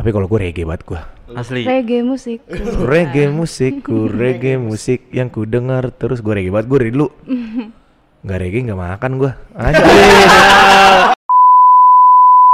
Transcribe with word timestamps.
Tapi 0.00 0.16
kalau 0.16 0.32
gue 0.32 0.40
reggae 0.40 0.64
banget 0.64 0.88
gue. 0.88 1.00
Asli. 1.36 1.68
Reggae 1.68 2.00
musik. 2.00 2.40
reggae 2.96 3.28
musikku, 3.28 4.08
reggae 4.08 4.56
musik 4.56 5.12
yang 5.12 5.28
ku 5.28 5.44
dengar 5.44 5.92
terus 5.92 6.24
gue 6.24 6.32
reggae 6.32 6.48
banget 6.48 6.72
gue 6.72 6.78
dari 6.80 6.92
dulu. 6.96 7.12
Nggak 8.24 8.38
reggae 8.40 8.64
nggak 8.64 8.80
makan 8.80 9.10
gue. 9.20 9.30
Anjir. 9.60 9.84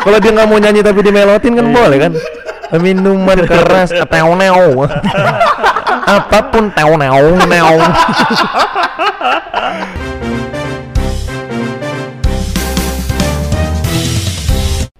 Kalau 0.02 0.18
dia 0.18 0.30
nggak 0.34 0.48
mau 0.50 0.58
nyanyi 0.58 0.82
tapi 0.82 1.06
dimelotin 1.06 1.54
kan 1.54 1.66
boleh 1.70 1.98
kan? 2.02 2.12
Minuman 2.82 3.38
keras, 3.46 3.94
teo 3.94 4.34
neo. 4.34 4.90
Apa 6.06 6.50
pun 6.50 6.74
teo 6.74 6.98
neo 6.98 7.30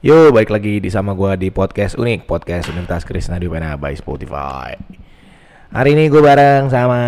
Yo, 0.07 0.31
balik 0.31 0.55
lagi 0.55 0.79
di 0.79 0.87
sama 0.87 1.19
gua 1.19 1.35
di 1.35 1.51
podcast 1.51 1.99
unik, 1.99 2.31
podcast 2.31 2.71
Universitas 2.71 3.03
Krishna 3.03 3.43
Dipena 3.43 3.75
by 3.75 3.91
Spotify. 3.99 4.79
Hari 5.75 5.99
ini 5.99 6.07
gue 6.07 6.23
bareng 6.23 6.71
sama 6.71 7.01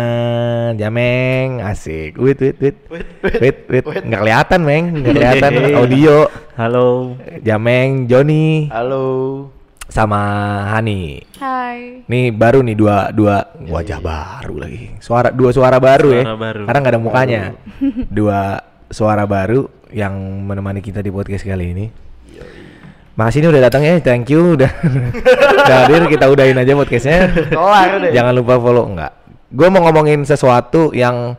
Jameng, 0.75 1.63
asik. 1.63 2.19
Wait, 2.19 2.43
wait, 2.43 2.59
wait, 2.59 2.77
wait, 3.23 3.57
wait, 3.71 4.03
nggak 4.03 4.19
kelihatan, 4.19 4.59
Meng, 4.67 4.99
nggak 4.99 5.15
kelihatan 5.15 5.51
audio. 5.79 6.27
Halo. 6.59 7.15
Jameng, 7.39 8.11
Joni, 8.11 8.67
Halo. 8.67 9.47
sama 9.87 10.19
Hani. 10.75 11.23
Hai. 11.39 12.03
Nih 12.03 12.35
baru 12.35 12.59
nih 12.67 12.75
dua 12.75 13.15
dua 13.15 13.47
wajah 13.63 14.03
baru 14.03 14.59
lagi. 14.59 14.99
Suara 14.99 15.31
dua 15.31 15.55
suara 15.55 15.79
baru 15.79 16.19
ya. 16.19 16.27
Suara 16.27 16.35
baru. 16.35 16.61
Karena 16.67 16.79
nggak 16.83 16.93
ada 16.99 16.99
mukanya. 16.99 17.41
Dua 18.11 18.59
suara 18.91 19.23
baru 19.23 19.71
yang 19.95 20.11
menemani 20.43 20.83
kita 20.83 20.99
di 20.99 21.15
podcast 21.15 21.47
kali 21.47 21.71
ini. 21.71 22.08
Makasih 23.19 23.43
ini 23.43 23.47
udah 23.51 23.61
datang 23.67 23.83
ya, 23.83 23.99
thank 23.99 24.31
you 24.31 24.55
udah 24.55 24.71
udah 25.67 25.75
hadir 25.83 26.07
kita 26.07 26.31
udahin 26.31 26.55
aja 26.55 26.71
podcastnya. 26.71 27.27
Kelar 27.51 27.99
deh. 27.99 28.11
Jangan 28.15 28.31
lupa 28.31 28.55
follow 28.55 28.87
enggak. 28.87 29.11
Gue 29.51 29.67
mau 29.67 29.83
ngomongin 29.83 30.23
sesuatu 30.23 30.95
yang 30.95 31.35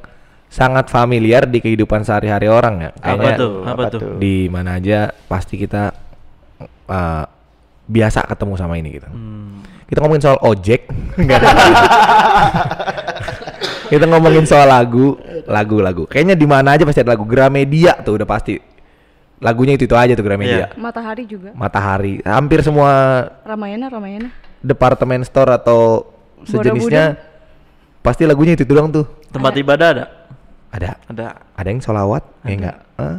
sangat 0.53 0.93
familiar 0.93 1.49
di 1.49 1.65
kehidupan 1.65 2.05
sehari-hari 2.05 2.53
orang 2.53 2.85
ya. 2.85 2.91
Apa 3.01 3.01
Kayaknya 3.01 3.33
tuh? 3.41 3.53
Apa 3.65 3.73
apa 3.73 3.85
tuh? 3.97 4.21
di 4.21 4.53
mana 4.53 4.77
aja 4.77 5.09
pasti 5.25 5.57
kita 5.57 5.89
uh, 6.85 7.25
biasa 7.89 8.29
ketemu 8.29 8.55
sama 8.61 8.77
ini 8.77 8.89
gitu. 9.01 9.09
Hmm. 9.09 9.65
Kita 9.89 10.05
ngomongin 10.05 10.21
soal 10.29 10.39
ojek. 10.45 10.85
Enggak 11.17 11.41
ada. 11.41 11.65
kita 13.97 14.05
ngomongin 14.05 14.45
soal 14.45 14.69
lagu, 14.69 15.17
lagu-lagu. 15.49 16.05
Kayaknya 16.05 16.37
di 16.37 16.45
mana 16.45 16.77
aja 16.77 16.85
pasti 16.85 17.01
ada 17.01 17.17
lagu 17.17 17.25
Gramedia 17.25 17.97
tuh 18.05 18.21
udah 18.21 18.29
pasti. 18.29 18.69
Lagunya 19.41 19.73
itu 19.73 19.89
itu 19.89 19.97
aja 19.97 20.13
tuh 20.13 20.25
Gramedia. 20.25 20.53
Iya. 20.53 20.67
Matahari 20.77 21.25
juga. 21.25 21.51
Matahari. 21.57 22.21
Hampir 22.21 22.61
semua 22.61 23.25
Ramayana, 23.41 23.89
Ramayana. 23.89 24.29
departemen 24.61 25.25
store 25.25 25.57
atau 25.57 26.13
sejenisnya 26.45 27.17
pasti 28.05 28.29
lagunya 28.29 28.53
itu, 28.53 28.69
itu 28.69 28.77
doang 28.77 28.93
tuh. 28.93 29.09
Tempat 29.33 29.53
ibadah 29.57 29.89
ada? 29.97 30.05
Ada. 30.69 30.91
Ada. 31.09 31.27
Ada 31.57 31.69
yang 31.73 31.81
solawat, 31.81 32.23
ya 32.45 32.53
enggak? 32.53 32.77
Eh, 33.01 33.17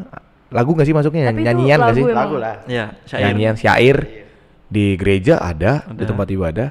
lagu 0.54 0.70
nggak 0.78 0.86
sih 0.86 0.96
masuknya? 0.96 1.34
Tapi 1.34 1.42
Nyanyian 1.42 1.78
nggak 1.82 1.96
sih? 1.98 2.04
lagu 2.06 2.14
emang. 2.14 2.22
Lagu 2.22 2.36
lah. 2.38 2.56
Iya, 2.70 2.86
syair. 3.10 3.24
Nyanyian 3.26 3.56
syair 3.58 3.98
di 4.70 4.86
gereja 4.96 5.42
ada, 5.42 5.90
di 5.90 6.06
Ada. 6.06 6.10
tempat 6.14 6.28
ibadah. 6.30 6.70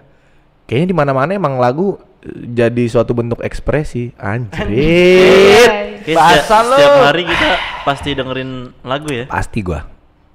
Kayaknya 0.71 0.87
di 0.87 0.97
mana-mana 0.97 1.31
emang 1.35 1.59
lagu 1.59 1.99
jadi 2.31 2.85
suatu 2.87 3.19
bentuk 3.19 3.43
ekspresi. 3.43 4.15
Anjir. 4.15 5.67
Bahasa 6.15 6.63
lu. 6.65 6.79
setiap 6.79 6.95
hari 7.11 7.23
kita 7.27 7.49
pasti 7.91 8.11
dengerin 8.15 8.51
lagu 8.83 9.09
ya? 9.11 9.25
Pasti 9.27 9.59
gua 9.61 9.83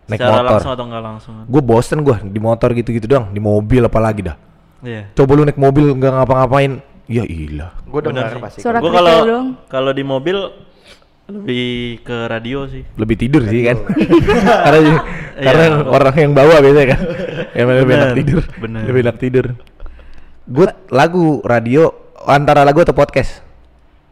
naik 0.05 0.19
Secara 0.21 0.37
motor. 0.37 0.49
langsung 0.53 0.71
atau 0.75 0.85
enggak 0.85 1.03
langsung? 1.03 1.33
Gue 1.47 1.61
bosen 1.63 1.99
gua 2.03 2.17
di 2.21 2.37
motor 2.37 2.69
gitu-gitu 2.71 3.07
doang, 3.07 3.31
di 3.31 3.39
mobil 3.39 3.81
apalagi 3.81 4.21
dah. 4.21 4.37
Iya. 4.85 5.09
Coba 5.15 5.31
lu 5.33 5.43
naik 5.43 5.57
mobil 5.57 5.97
nggak 5.97 6.11
ngapa-ngapain, 6.13 6.77
ya 7.07 7.23
ilah. 7.25 7.73
Gue 7.89 8.05
Bener 8.05 8.29
denger 8.29 8.37
pasti. 8.37 8.59
Suara 8.61 8.77
Gua 8.77 8.91
kerikil 8.91 9.01
kalau 9.01 9.41
kalau 9.65 9.91
di 9.91 10.03
mobil 10.05 10.37
lebih 11.25 11.65
ke 12.05 12.17
radio 12.29 12.69
sih. 12.69 12.85
Lebih 12.93 13.15
tidur 13.17 13.41
sih 13.49 13.65
kan. 13.65 13.77
karena 14.65 14.79
karena 15.35 15.65
Iya. 15.73 15.89
orang 15.89 16.15
yang 16.15 16.31
bawa 16.37 16.55
biasanya 16.61 16.87
kan. 16.93 16.99
yang 17.57 17.67
lebih 17.67 17.93
enak 17.97 18.05
Bener, 18.05 18.17
tidur. 18.21 18.43
bener. 18.61 18.81
Lebih 18.85 19.01
enak 19.01 19.17
tidur. 19.17 19.45
Gue 20.45 20.67
lagu 20.93 21.41
radio 21.41 21.89
antara 22.23 22.61
lagu 22.61 22.85
atau 22.85 22.93
podcast? 22.93 23.41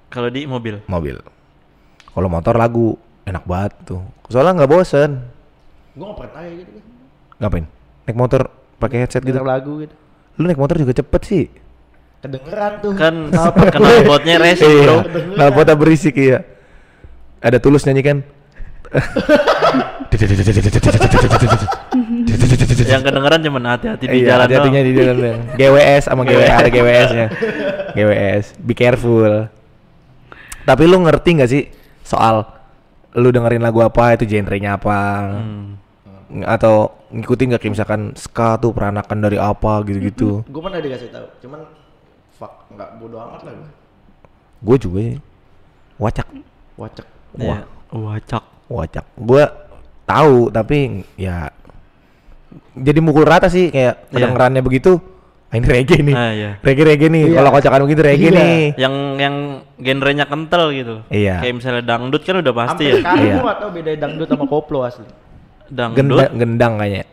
Kalau 0.10 0.34
di 0.34 0.50
mobil. 0.50 0.82
Mobil. 0.90 1.22
Kalau 2.10 2.30
motor 2.30 2.58
lagu 2.58 2.98
enak 3.24 3.44
banget 3.44 3.74
tuh. 3.84 4.02
Soalnya 4.28 4.64
nggak 4.64 4.72
bosen. 4.72 5.12
Gue 5.94 6.06
gak 6.06 6.18
pernah 6.20 6.42
kayak 6.42 6.54
gitu. 6.60 6.72
kan. 6.74 6.84
Ngapain? 7.40 7.66
Naik 8.04 8.18
motor 8.18 8.42
pakai 8.78 8.98
headset 9.02 9.22
gitu. 9.22 9.38
Denger 9.38 9.48
lagu 9.48 9.74
gitu. 9.80 9.96
Lu 10.36 10.46
naik 10.46 10.58
motor 10.58 10.76
juga 10.76 10.92
cepet 10.92 11.22
sih. 11.24 11.46
Kedengeran 12.20 12.72
tuh. 12.80 12.92
Kan 12.96 13.30
knalpotnya 13.30 14.36
racing, 14.44 14.74
Bro. 14.82 14.98
Nah, 15.36 15.52
potnya 15.52 15.76
berisik 15.76 16.16
iya. 16.16 16.42
Ada 17.40 17.60
tulus 17.60 17.84
nyanyi 17.84 18.02
kan? 18.02 18.18
Yang 22.84 23.02
kedengeran 23.04 23.40
cuma 23.42 23.60
hati-hati 23.66 24.06
di 24.06 24.16
Iya, 24.22 24.36
jalan 24.36 24.42
hati-hatinya 24.46 24.82
di 24.84 24.92
jalan. 24.94 25.38
GWS 25.58 26.02
sama 26.06 26.22
GWS 26.24 26.52
ada 26.52 26.70
GWS-nya. 26.76 27.28
GWS, 27.94 28.46
be 28.60 28.74
careful. 28.74 29.48
Tapi 30.64 30.84
lu 30.86 30.98
ngerti 31.02 31.30
nggak 31.34 31.50
sih 31.50 31.64
soal 32.06 32.46
lu 33.14 33.30
dengerin 33.30 33.62
lagu 33.62 33.80
apa 33.86 34.18
itu 34.18 34.26
genrenya 34.26 34.78
apa? 34.78 34.98
Hmm. 35.38 35.78
Atau 36.44 36.98
ngikutin 37.14 37.54
nggak 37.54 37.62
kayak 37.62 37.74
misalkan 37.78 38.02
ska 38.18 38.58
tuh 38.58 38.74
peranakan 38.74 39.18
dari 39.22 39.38
apa 39.38 39.86
gitu-gitu. 39.86 40.42
Gue 40.50 40.62
pernah 40.62 40.82
dikasih 40.82 41.14
tahu. 41.14 41.28
Cuman 41.46 41.62
fuck 42.34 42.66
nggak 42.74 42.90
bodo 42.98 43.22
amat 43.22 43.42
lah 43.46 43.54
gue. 43.54 43.70
Gue 44.64 44.78
juga 44.82 45.00
sih. 45.06 45.18
Wacak, 46.02 46.28
Wacek. 46.74 47.08
Iya. 47.38 47.70
Wacak. 47.94 48.44
wacak. 48.66 49.06
Gue 49.22 49.44
tahu 50.10 50.50
tapi 50.50 51.06
ya 51.14 51.54
jadi 52.74 53.00
mukul 53.00 53.24
rata 53.30 53.48
sih 53.48 53.70
kayak 53.70 54.10
Iya. 54.10 54.12
kedengerannya 54.14 54.62
begitu. 54.66 54.98
Ah, 55.54 55.62
ini 55.62 55.68
reggae 55.70 56.02
nih. 56.02 56.16
Ah, 56.18 56.32
iya. 56.34 56.52
Reggae 56.60 56.82
reggae 56.84 57.08
nih. 57.08 57.24
Iya. 57.24 57.36
Kalau 57.38 57.50
kocakan 57.54 57.80
begitu 57.86 58.02
reggae 58.02 58.26
Iya. 58.26 58.40
nih. 58.42 58.62
Yang 58.74 58.96
yang 59.22 59.36
genrenya 59.78 60.26
kental 60.26 60.74
gitu. 60.74 60.96
Iya. 61.08 61.36
Kayak 61.40 61.54
misalnya 61.54 61.84
dangdut 61.86 62.22
kan 62.26 62.36
udah 62.42 62.54
pasti 62.58 62.84
Sampai 62.84 62.90
ya. 62.90 62.96
sekarang 62.98 63.22
Iya. 63.22 63.34
gue 63.34 63.44
gak 63.46 63.58
tau 63.62 63.70
beda 63.70 63.92
dangdut 63.96 64.28
sama 64.28 64.46
koplo 64.48 64.80
asli. 64.82 65.06
Dangdut, 65.64 65.98
Gendang, 66.00 66.34
gendang 66.36 66.74
kayaknya. 66.76 67.06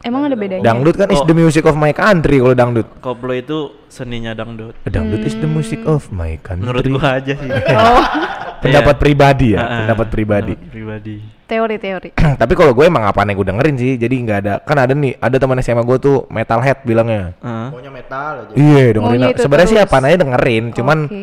Emang 0.00 0.20
ada 0.22 0.32
bedanya? 0.34 0.60
Dangdut 0.62 0.96
kan 0.96 1.08
is 1.08 1.16
Oh. 1.16 1.24
the 1.24 1.32
music 1.32 1.64
of 1.64 1.76
my 1.76 1.88
country 1.90 2.36
kalau 2.36 2.52
dangdut. 2.52 2.88
koplo 3.00 3.32
itu 3.32 3.58
seninya 3.86 4.32
dangdut. 4.32 4.76
Dangdut 4.82 5.20
is 5.22 5.32
the 5.34 5.46
music 5.46 5.80
of 5.84 6.08
my 6.08 6.36
country. 6.38 6.64
Menurut 6.64 6.84
gua 6.90 7.20
aja 7.20 7.32
sih. 7.32 7.48
Oh, 7.70 8.00
pendapat 8.62 8.96
Iya. 8.96 9.00
pribadi 9.00 9.46
ya, 9.52 9.58
Ah, 9.58 9.64
ah. 9.64 9.78
pendapat 9.82 10.06
pribadi. 10.08 10.52
Pendapat 10.52 10.72
pribadi. 10.72 11.16
Teori-teori. 11.44 12.10
Tapi 12.40 12.52
kalau 12.56 12.72
gue 12.72 12.84
emang 12.84 13.04
apa 13.04 13.22
yang 13.24 13.36
gue 13.36 13.46
dengerin 13.46 13.76
sih, 13.76 13.92
jadi 14.00 14.14
nggak 14.14 14.38
ada. 14.44 14.54
Kan 14.64 14.76
ada 14.80 14.92
nih, 14.96 15.16
ada 15.20 15.36
teman 15.36 15.60
SMA 15.60 15.84
gue 15.84 15.98
tuh 16.00 16.16
metalhead 16.32 16.82
bilangnya. 16.82 17.36
Heeh. 17.40 17.68
Pokoknya 17.70 17.92
metal 17.92 18.32
aja. 18.44 18.52
Iya 18.56 18.84
dengerin. 18.96 19.18
Maunya 19.20 19.28
itu 19.32 19.42
Sebenarnya 19.44 19.68
sih 19.70 19.80
apa 19.80 19.96
aja 20.00 20.16
dengerin, 20.16 20.64
cuman 20.72 20.98
Oke. 21.06 21.22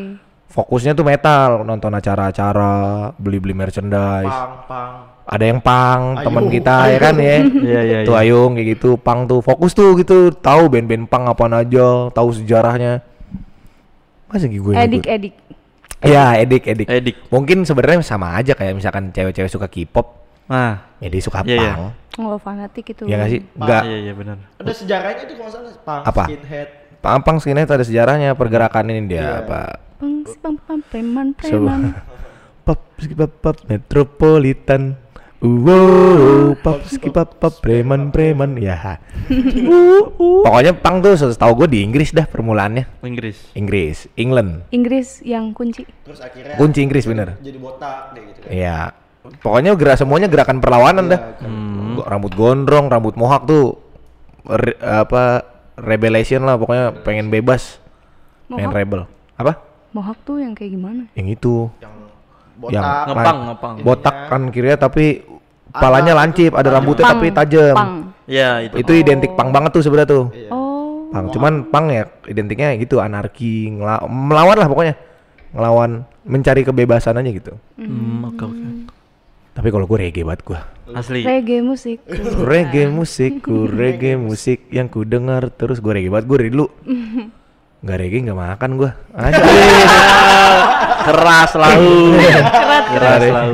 fokusnya 0.54 0.92
tuh 0.94 1.06
metal, 1.06 1.50
nonton 1.66 1.92
acara-acara, 1.92 3.12
beli-beli 3.18 3.54
merchandise. 3.58 4.30
Pang, 4.30 4.56
pang. 4.70 4.94
Ada 5.32 5.46
yang 5.48 5.60
pang, 5.64 6.20
teman 6.20 6.46
kita 6.52 6.92
ya 6.92 7.00
kan 7.00 7.16
ya. 7.16 7.40
Iya, 7.40 7.82
iya, 7.88 7.98
Tuh 8.04 8.20
iya. 8.20 8.28
Ayung 8.28 8.58
kayak 8.60 8.68
gitu, 8.76 9.00
pang 9.00 9.24
tuh 9.30 9.40
fokus 9.40 9.72
tuh 9.72 9.96
gitu, 9.96 10.34
tahu 10.34 10.68
band-band 10.68 11.08
pang 11.08 11.24
apaan 11.30 11.56
aja, 11.56 12.12
tahu 12.12 12.36
sejarahnya. 12.36 13.00
Masa 14.28 14.48
gue 14.48 14.74
Edik, 14.76 15.08
edik. 15.08 15.36
Ya, 16.02 16.34
edik, 16.36 16.66
edik. 16.66 16.88
Edik. 16.90 17.16
Mungkin 17.30 17.62
sebenarnya 17.62 18.02
sama 18.02 18.34
aja 18.34 18.58
kayak 18.58 18.74
misalkan 18.74 19.14
cewek-cewek 19.14 19.50
suka 19.50 19.70
K-pop, 19.70 20.22
Nah, 20.52 20.84
ya 21.00 21.08
dia 21.08 21.22
suka 21.24 21.48
Iya, 21.48 21.56
iya. 21.56 21.72
pang. 21.72 21.84
Oh, 22.20 22.36
fanatik 22.36 22.92
itu. 22.92 23.08
Ya 23.08 23.16
nggak 23.16 23.30
sih? 23.32 23.42
Enggak. 23.56 23.84
iya 23.88 23.98
iya 24.04 24.14
benar. 24.14 24.38
Ada 24.60 24.74
sejarahnya 24.76 25.24
tuh 25.24 25.36
kalau 25.40 25.52
salah. 25.52 25.72
Pang, 25.88 26.02
Apa? 26.04 26.24
skinhead. 26.28 26.68
Pang 27.00 27.20
pang 27.24 27.38
skinhead 27.40 27.66
itu 27.66 27.74
ada 27.80 27.86
sejarahnya 27.88 28.30
pergerakan 28.36 28.92
ini 28.92 29.02
dia 29.08 29.22
Iya. 29.22 29.32
apa? 29.48 29.60
Pang, 29.96 30.16
pang, 30.28 30.56
pang, 30.60 30.80
preman, 30.92 31.28
preman. 31.32 31.82
pop 32.68 32.80
pop 33.40 33.58
metropolitan. 33.66 35.00
Wow, 35.42 36.54
pop 36.56 36.86
ski 36.86 37.10
pop 37.10 37.34
pop 37.36 37.54
preman 37.60 38.14
preman 38.14 38.54
ya. 38.56 39.02
Pokoknya 40.46 40.78
pang 40.78 41.02
tuh 41.02 41.18
setahu 41.18 41.66
gue 41.66 41.68
di 41.68 41.80
Inggris 41.82 42.14
dah 42.14 42.24
permulaannya. 42.24 42.86
Inggris. 43.02 43.50
Inggris, 43.54 44.06
England. 44.14 44.70
Inggris 44.70 45.18
yang 45.22 45.50
kunci. 45.50 45.82
Terus 46.06 46.22
akhirnya 46.22 46.56
Kunci 46.56 46.86
Inggris 46.86 47.04
bener. 47.04 47.42
jadi 47.42 47.58
botak 47.58 48.14
deh 48.14 48.22
gitu 48.24 48.40
kan. 48.40 48.50
Iya. 48.54 48.78
Pokoknya 49.38 49.74
gerak 49.74 49.98
semuanya 49.98 50.30
gerakan 50.30 50.62
perlawanan 50.62 51.10
dah. 51.10 51.20
Iya, 51.20 51.34
kan. 51.38 51.52
Go- 51.92 52.06
Rambut 52.06 52.34
gondrong, 52.34 52.86
rambut 52.88 53.18
mohak 53.18 53.42
tuh 53.44 53.82
re- 54.44 54.78
apa 54.78 55.42
rebellion 55.74 56.42
lah 56.44 56.56
pokoknya 56.56 57.02
pengen 57.02 57.30
bebas. 57.30 57.82
Pengen 58.46 58.70
rebel. 58.70 59.10
Apa? 59.34 59.58
Mohawk 59.90 60.22
tuh 60.22 60.38
yang 60.38 60.54
kayak 60.54 60.70
gimana? 60.72 61.10
Yang 61.18 61.28
itu. 61.36 61.56
Yang 61.82 61.94
Yang 62.62 62.78
botak. 62.78 63.06
Ngepang, 63.08 63.26
lan- 63.26 63.46
ngepang. 63.48 63.74
Botak 63.82 64.16
kan 64.30 64.42
kirinya 64.50 64.78
tapi 64.78 65.06
palanya 65.72 66.14
lancip, 66.16 66.52
ada 66.56 66.70
rambutnya 66.72 67.06
Pang, 67.08 67.20
tapi 67.20 67.28
tajam. 67.32 67.76
Iya, 68.28 68.50
itu. 68.68 68.76
Itu 68.80 68.92
identik 68.96 69.36
pang 69.36 69.52
banget 69.52 69.76
tuh 69.76 69.84
sebenarnya 69.84 70.10
tuh. 70.10 70.26
Iya. 70.32 70.50
Oh. 70.52 71.12
Pang. 71.12 71.28
Cuman 71.32 71.68
pang 71.68 71.92
ya 71.92 72.08
identiknya 72.28 72.76
gitu 72.80 73.04
anarki, 73.04 73.68
ngela- 73.72 74.08
melawan 74.08 74.56
lah 74.56 74.68
pokoknya. 74.72 74.96
Ngelawan, 75.52 76.08
mencari 76.24 76.64
kebebasan 76.64 77.20
aja 77.20 77.28
gitu. 77.28 77.54
Hmm, 77.76 78.24
oke 78.32 78.44
oke. 78.48 78.68
Tapi 79.52 79.68
kalau 79.68 79.84
gue 79.84 79.98
reggae 80.00 80.24
banget 80.24 80.48
gue. 80.48 80.60
Asli. 80.96 81.28
Reggae 81.28 81.60
musik. 81.60 82.00
reggae 82.52 82.88
musikku, 82.88 83.68
reggae 83.68 84.16
musik 84.16 84.72
yang 84.72 84.88
ku 84.88 85.04
dengar 85.04 85.52
terus 85.52 85.84
gue 85.84 85.92
reggae 85.92 86.08
banget 86.08 86.26
gue 86.32 86.38
dari 86.40 86.52
dulu. 86.56 86.68
Gak 87.86 87.98
reggae 87.98 88.22
gak 88.22 88.38
makan 88.38 88.70
gue. 88.78 88.92
Anjir. 89.18 89.44
Keras 91.02 91.50
selalu. 91.50 92.14
Kerat. 92.14 92.86
Keras 92.94 93.20
selalu. 93.26 93.54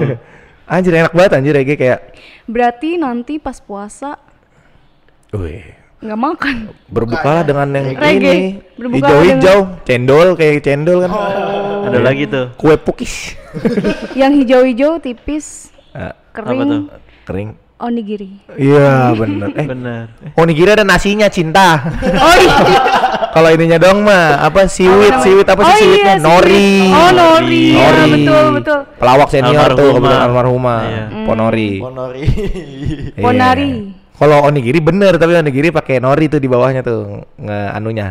Anjir 0.67 0.91
enak 0.93 1.15
banget 1.15 1.31
anjir 1.33 1.53
reggae 1.55 1.79
kayak. 1.79 1.99
Berarti 2.43 2.99
nanti 2.99 3.39
pas 3.39 3.55
puasa 3.57 4.19
Wih. 5.31 5.63
nggak 5.97 6.19
makan. 6.19 6.55
Berbukalah 6.91 7.41
dengan 7.41 7.67
yang 7.73 7.95
Reggae. 7.95 8.59
ini 8.77 8.93
hijau-hijau, 8.99 9.59
cendol 9.81 10.35
kayak 10.35 10.61
cendol 10.61 11.07
kan. 11.07 11.11
Ada 11.87 11.99
lagi 12.03 12.27
tuh. 12.27 12.51
Kue 12.59 12.75
pukis. 12.75 13.33
Yang 14.19 14.43
hijau-hijau 14.43 14.99
tipis, 14.99 15.71
Ah, 15.95 16.13
Apa 16.35 16.51
tuh? 16.53 16.91
Kering, 17.27 17.49
onigiri. 17.77 18.39
Iya 18.55 19.11
bener. 19.13 19.51
Eh, 19.51 19.67
Bener. 19.67 20.01
Onigiri 20.33 20.71
ada 20.71 20.81
nasinya 20.81 21.27
cinta. 21.27 21.83
Oh 21.99 22.35
iya. 22.37 22.55
Kalau 23.37 23.53
ininya 23.53 23.77
dong 23.77 24.01
mah 24.01 24.41
apa 24.41 24.65
siwit, 24.65 25.13
namanya? 25.13 25.21
siwit 25.21 25.45
apa 25.45 25.61
sih 25.61 25.67
Oh 25.67 25.77
siwitnya? 25.77 26.13
iya, 26.15 26.23
Nori. 26.23 26.73
Oh, 26.89 27.11
nori. 27.13 27.65
Ya, 27.69 27.87
Nori. 27.91 28.11
betul, 28.15 28.45
betul. 28.57 28.79
Pelawak 28.97 29.27
senior 29.29 29.69
tuh 29.71 29.87
kebetulan 29.93 30.21
almarhumah. 30.25 30.79
Iya. 30.81 31.03
Ponori. 31.21 31.71
Ponori. 31.77 32.23
Iya. 33.13 33.21
Ponari. 33.21 33.71
Kalau 34.17 34.37
onigiri 34.41 34.79
bener 34.81 35.21
tapi 35.21 35.37
onigiri 35.37 35.69
pakai 35.69 36.01
nori 36.01 36.25
tuh 36.25 36.41
di 36.41 36.49
bawahnya 36.49 36.81
tuh 36.81 37.29
nge 37.37 37.59
anunya. 37.77 38.07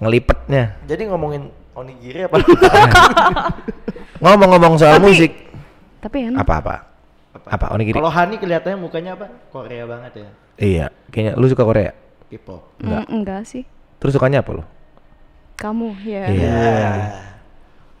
Ngelipetnya. 0.00 0.80
Jadi 0.88 1.02
ngomongin 1.04 1.42
onigiri 1.76 2.24
apa? 2.24 2.40
Ngomong-ngomong 4.22 4.74
soal 4.76 4.96
Tapi- 4.96 5.04
musik. 5.06 5.32
Tapi 6.00 6.32
enak. 6.32 6.40
Apa-apa? 6.40 6.89
Apa 7.46 7.72
onigiri? 7.72 7.96
Kalau 7.96 8.12
Hani 8.12 8.36
kelihatannya 8.36 8.76
mukanya 8.76 9.16
apa? 9.16 9.26
Korea 9.48 9.84
banget 9.88 10.12
ya. 10.16 10.28
Iya, 10.60 10.86
kayaknya 11.08 11.32
lu 11.40 11.46
suka 11.48 11.64
Korea. 11.64 11.92
K-pop. 12.28 12.60
Mm, 12.84 13.04
enggak 13.10 13.42
sih. 13.48 13.64
Terus 13.98 14.12
sukanya 14.14 14.44
apa 14.44 14.60
lu? 14.60 14.64
Kamu 15.56 15.96
ya. 16.04 16.24
Iya. 16.28 16.60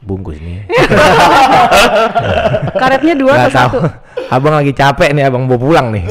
Bungkus 0.00 0.40
nih. 0.40 0.64
Karetnya 2.80 3.14
dua 3.16 3.32
Nggak 3.36 3.48
atau 3.48 3.52
satu? 3.52 3.78
Abang 4.32 4.56
lagi 4.56 4.72
capek 4.72 5.12
nih, 5.12 5.28
abang 5.28 5.44
mau 5.44 5.60
pulang 5.60 5.92
nih. 5.92 6.08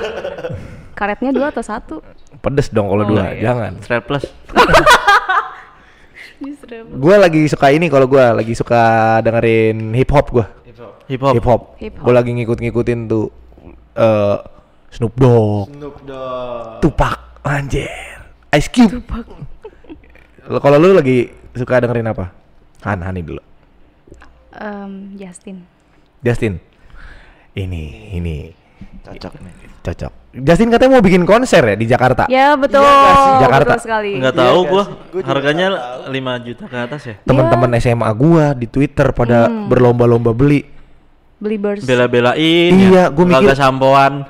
Karetnya 0.98 1.34
dua 1.34 1.50
atau 1.50 1.62
satu? 1.64 1.96
Pedes 2.38 2.70
dong 2.70 2.86
kalau 2.86 3.02
Oh, 3.02 3.08
dua, 3.10 3.34
iya. 3.34 3.50
jangan. 3.50 3.72
Strap 3.82 4.04
plus. 4.06 4.24
Gue 6.70 7.20
lagi 7.20 7.44
suka 7.52 7.68
ini 7.68 7.92
kalau 7.92 8.08
gue 8.08 8.20
lagi 8.20 8.56
suka 8.56 8.80
dengerin 9.20 9.92
hip 9.92 10.08
hop 10.08 10.32
gue. 10.32 10.46
Hip 11.06 11.20
hop. 11.20 11.34
Hip 11.34 11.44
hop. 11.44 11.60
Hip 11.78 11.94
hop. 11.96 12.04
Gue 12.04 12.14
lagi 12.14 12.30
ngikut-ngikutin 12.32 13.00
tuh 13.06 13.28
eh 13.94 14.38
Snoop 14.90 15.14
Dogg, 15.14 15.70
Snoop 15.70 15.96
Dogg. 16.02 16.82
Tupac, 16.82 17.18
anjir, 17.42 17.86
Ice 18.50 18.66
Cube. 18.68 18.98
Lo- 20.46 20.58
Kalau 20.58 20.76
lu 20.76 20.92
lagi 20.92 21.30
suka 21.52 21.78
dengerin 21.78 22.10
apa? 22.10 22.34
Han, 22.82 22.98
Hani 23.00 23.22
dulu. 23.22 23.38
Em, 24.50 25.14
Justin. 25.14 25.62
Justin. 26.20 26.58
Ini, 27.50 27.82
ini 28.14 28.50
Cocok 29.02 29.38
nih. 29.38 29.54
cocok. 29.82 30.12
Justin 30.30 30.70
katanya 30.70 30.94
mau 30.94 31.02
bikin 31.02 31.26
konser 31.26 31.58
ya 31.64 31.74
di 31.74 31.90
Jakarta. 31.90 32.30
Ya 32.30 32.54
betul. 32.54 32.78
nggak 32.80 33.14
sih? 33.16 33.32
Jakarta. 33.42 33.66
Betul 33.66 33.82
sekali. 33.82 34.10
Enggak 34.14 34.30
Iya 34.30 34.42
tahu 34.46 34.58
nggak 34.60 34.70
gua. 34.70 34.84
Gua 35.10 35.22
Harganya 35.26 35.66
nggak 35.66 35.84
5 36.06 36.46
juta 36.46 36.64
ke 36.64 36.76
atas 36.78 37.02
ya. 37.02 37.14
Teman-teman 37.26 37.70
SMA 37.76 38.10
gua 38.12 38.44
di 38.54 38.66
Twitter 38.66 39.10
pada 39.10 39.38
Hmm. 39.44 39.66
berlomba-lomba 39.66 40.30
beli. 40.30 40.62
Beli 41.40 41.56
burst. 41.56 41.82
Bela-belain 41.82 42.70
Iya, 42.70 42.90
ya. 42.92 43.04
gua 43.08 43.24
mikir- 43.26 43.58
sampoan. 43.58 44.12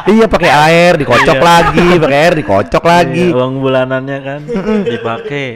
Iya 0.00 0.26
pakai 0.26 0.48
air, 0.50 0.92
dikocok 0.96 1.36
Iya. 1.36 1.44
lagi, 1.44 1.88
pakai 2.00 2.18
air, 2.18 2.34
dikocok 2.34 2.84
lagi. 2.84 3.26
Iya, 3.30 3.36
uang 3.36 3.52
bulanannya 3.60 4.18
kan 4.18 4.40
dipakai. 4.82 5.48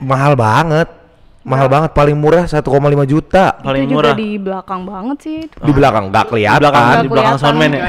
Mahal 0.00 0.32
banget. 0.34 0.88
Mahal 1.44 1.68
banget, 1.68 1.90
paling 1.92 2.16
murah 2.16 2.48
1,5 2.48 2.64
juta. 3.04 3.60
Paling 3.60 3.84
itu 3.84 3.92
juga 3.92 4.00
murah. 4.00 4.14
di 4.16 4.30
belakang 4.40 4.80
banget 4.82 5.16
sih. 5.20 5.36
itu. 5.44 5.56
Di 5.60 5.72
belakang 5.72 6.08
nggak 6.08 6.24
Di 6.24 6.30
kelihatan. 6.32 6.60
belakang, 6.64 6.84
Nggak 6.84 7.02
di 7.04 7.08
belakang 7.12 7.36
soundman 7.36 7.70
ya. 7.70 7.82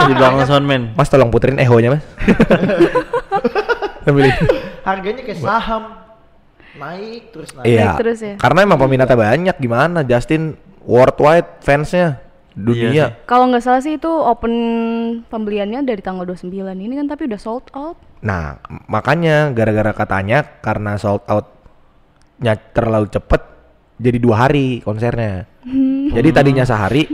di 0.00 0.14
belakang 0.16 0.42
soundman. 0.42 0.82
Mas 0.96 1.08
tolong 1.08 1.28
puterin 1.28 1.60
ehonya 1.60 1.88
mas. 1.92 2.04
Sambil 4.04 4.24
ini. 4.24 4.32
Harganya 4.82 5.22
kayak 5.22 5.38
saham. 5.38 5.84
Naik 6.78 7.22
terus 7.28 7.50
naik. 7.52 7.66
Iya. 7.68 7.84
Naik 7.84 7.98
terus 8.00 8.18
ya. 8.18 8.34
Karena 8.40 8.58
emang 8.64 8.78
peminatnya 8.78 9.16
banyak. 9.18 9.56
Gimana 9.58 10.00
Justin 10.02 10.56
worldwide 10.80 11.60
fansnya 11.60 12.24
Iya 12.56 12.64
dunia. 12.64 13.06
Kalau 13.22 13.46
nggak 13.52 13.62
salah 13.62 13.78
sih 13.78 14.00
itu 14.00 14.08
open 14.08 14.54
pembeliannya 15.28 15.84
dari 15.84 16.00
tanggal 16.00 16.26
29 16.26 16.50
ini 16.74 16.94
kan 16.96 17.06
tapi 17.06 17.28
udah 17.28 17.38
sold 17.38 17.68
out. 17.70 17.94
Nah 18.18 18.58
makanya 18.88 19.52
gara-gara 19.52 19.92
katanya 19.92 20.42
karena 20.58 20.96
sold 20.96 21.22
outnya 21.28 21.54
terlalu 22.72 23.06
cepet 23.10 23.42
jadi 23.98 24.18
dua 24.22 24.46
hari 24.46 24.80
konsernya. 24.82 25.46
Jadi 26.14 26.28
tadinya 26.30 26.64
sehari 26.64 27.04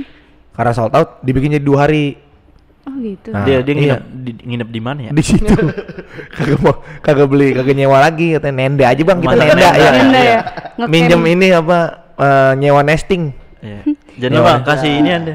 karena 0.55 0.73
sold 0.77 0.95
out 0.95 1.25
dibikin 1.25 1.57
jadi 1.59 1.65
dua 1.65 1.89
hari. 1.89 2.21
Oh 2.85 2.93
gitu. 3.01 3.33
Nah, 3.33 3.49
dia 3.49 3.65
dia 3.65 3.73
iya. 3.73 3.81
nginep 3.81 4.01
di, 4.13 4.33
nginep 4.45 4.69
di 4.69 4.81
mana 4.85 5.01
ya? 5.09 5.11
di 5.17 5.25
situ 5.25 5.57
kagak 6.37 6.61
mau 6.61 6.85
kagak 7.01 7.29
beli 7.33 7.57
kagak 7.57 7.73
nyewa 7.81 7.97
lagi 7.97 8.37
katanya 8.37 8.55
nenda 8.61 8.85
aja 8.93 9.03
bang 9.09 9.19
kita 9.25 9.33
Masa 9.33 9.41
nenda, 9.41 9.57
nenda, 9.57 9.73
ya 9.73 9.91
Nenda 9.97 10.21
iya. 10.21 10.29
ya. 10.29 10.41
Ngecamp. 10.77 10.91
minjem 10.93 11.23
ini 11.33 11.47
apa 11.57 11.79
eh, 12.21 12.53
nyewa 12.61 12.81
nesting 12.85 13.33
Iya. 13.65 13.81
Jadi 14.21 14.37
Bang 14.37 14.61
ada. 14.61 14.69
kasih 14.69 14.91
ini 15.01 15.11
Anda. 15.17 15.35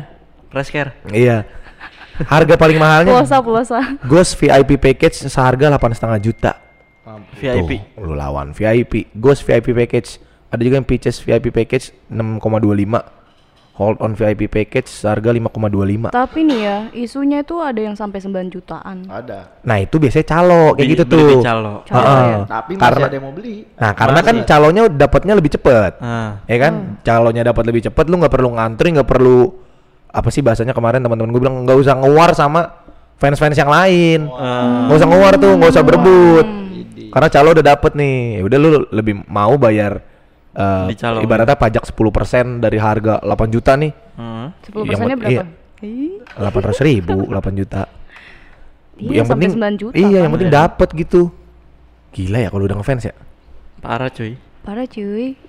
Fresh 0.54 0.70
care. 0.70 0.94
iya 1.10 1.42
harga 2.30 2.54
paling 2.54 2.78
mahalnya 2.78 3.18
Pulsa 3.18 3.42
pulsa. 3.42 3.80
Ghost 4.06 4.38
VIP 4.38 4.78
package 4.78 5.26
seharga 5.26 5.74
delapan 5.74 5.90
setengah 5.98 6.20
juta 6.22 6.52
VIP. 7.34 7.72
Tuh, 7.96 8.04
lu 8.04 8.14
lawan 8.14 8.52
VIP 8.52 9.10
Ghost 9.14 9.42
VIP 9.42 9.74
package 9.74 10.18
ada 10.48 10.60
juga 10.60 10.76
yang 10.76 10.86
Peaches 10.86 11.18
VIP 11.18 11.50
package 11.50 11.94
6,25 12.10 13.18
Hold 13.76 13.96
on 14.00 14.12
VIP 14.12 14.46
package 14.46 14.92
seharga 14.92 15.32
5,25 15.32 16.12
Tapi 16.12 16.40
nih 16.44 16.60
ya, 16.60 16.78
isunya 16.92 17.40
itu 17.40 17.56
ada 17.58 17.80
yang 17.80 17.96
sampai 17.96 18.20
9 18.20 18.28
jutaan. 18.50 19.08
Ada. 19.08 19.56
nah 19.62 19.78
itu 19.78 19.96
biasanya 19.96 20.28
calo 20.28 20.64
kayak 20.70 20.84
Beli- 20.84 20.92
gitu 20.92 21.04
beli 21.06 21.16
tuh 21.16 21.28
di 21.32 21.36
calo. 21.40 21.74
Calo 21.84 22.04
Heeh. 22.04 22.28
ya. 22.28 22.38
Tapi 22.44 22.72
masih 22.72 22.84
karena 22.84 23.00
ada 23.02 23.16
yang 23.16 23.24
mau 23.24 23.32
beli. 23.32 23.56
nah 23.74 23.92
karena 23.94 24.20
kan 24.20 24.36
Masih. 24.36 24.48
calonya 24.48 24.84
dapatnya 24.86 25.34
lebih 25.34 25.52
cepet 25.54 25.92
Ah. 25.98 26.44
ya 26.44 26.58
kan 26.60 26.74
calonnya 27.02 27.44
dapat 27.46 27.64
lebih 27.64 27.82
cepat 27.82 28.06
lu 28.06 28.20
nggak 28.20 28.34
perlu 28.34 28.50
ngantri 28.52 28.88
nggak 28.92 29.08
perlu 29.08 29.40
apa 30.10 30.28
sih 30.28 30.42
bahasanya 30.42 30.74
kemarin 30.74 31.00
teman-teman 31.00 31.30
gue 31.30 31.40
bilang 31.40 31.64
nggak 31.64 31.78
usah 31.78 31.96
ngewar 31.96 32.34
sama 32.34 32.84
fans-fans 33.16 33.56
yang 33.56 33.72
lain 33.72 34.28
Ah. 34.28 34.92
nggak 34.92 34.98
usah 34.98 35.08
ngewar 35.08 35.34
tuh 35.38 35.52
nggak 35.56 35.72
usah 35.72 35.84
berebut 35.86 36.44
Idi. 36.44 36.59
Karena 37.10 37.28
calo 37.28 37.50
udah 37.52 37.66
dapet 37.66 37.92
nih 37.94 38.16
ya 38.36 38.42
udah 38.44 38.58
lu 38.58 38.70
lebih 38.90 39.14
mau 39.26 39.54
bayar 39.56 40.02
calo. 40.96 41.20
ibaratnya 41.20 41.56
pajak 41.56 41.84
10% 41.86 42.60
dari 42.60 42.78
harga 42.78 43.20
8 43.20 43.30
juta 43.50 43.74
nih 43.74 43.92
Heeh. 44.16 44.48
10 44.66 44.74
Yang 44.74 44.88
persennya 44.88 45.16
pen- 45.16 45.22
berapa? 45.22 45.44
iya. 45.44 45.46
Ih, 45.80 46.14
800 46.36 46.84
ribu 46.84 47.18
8 47.32 47.56
juta 47.56 47.84
Iya, 49.00 49.24
sampai 49.24 49.48
9 49.48 49.80
juta 49.80 49.96
iya 49.96 50.08
kan. 50.12 50.24
yang 50.28 50.34
penting 50.36 50.52
dapet 50.52 50.90
gitu 50.94 51.22
gila 52.12 52.38
ya 52.38 52.50
kalau 52.50 52.66
udah 52.66 52.78
ngefans 52.78 53.06
ya 53.06 53.16
Parah 53.80 54.12
cuy. 54.12 54.36
Parah 54.60 54.84
cuy. 54.84 55.40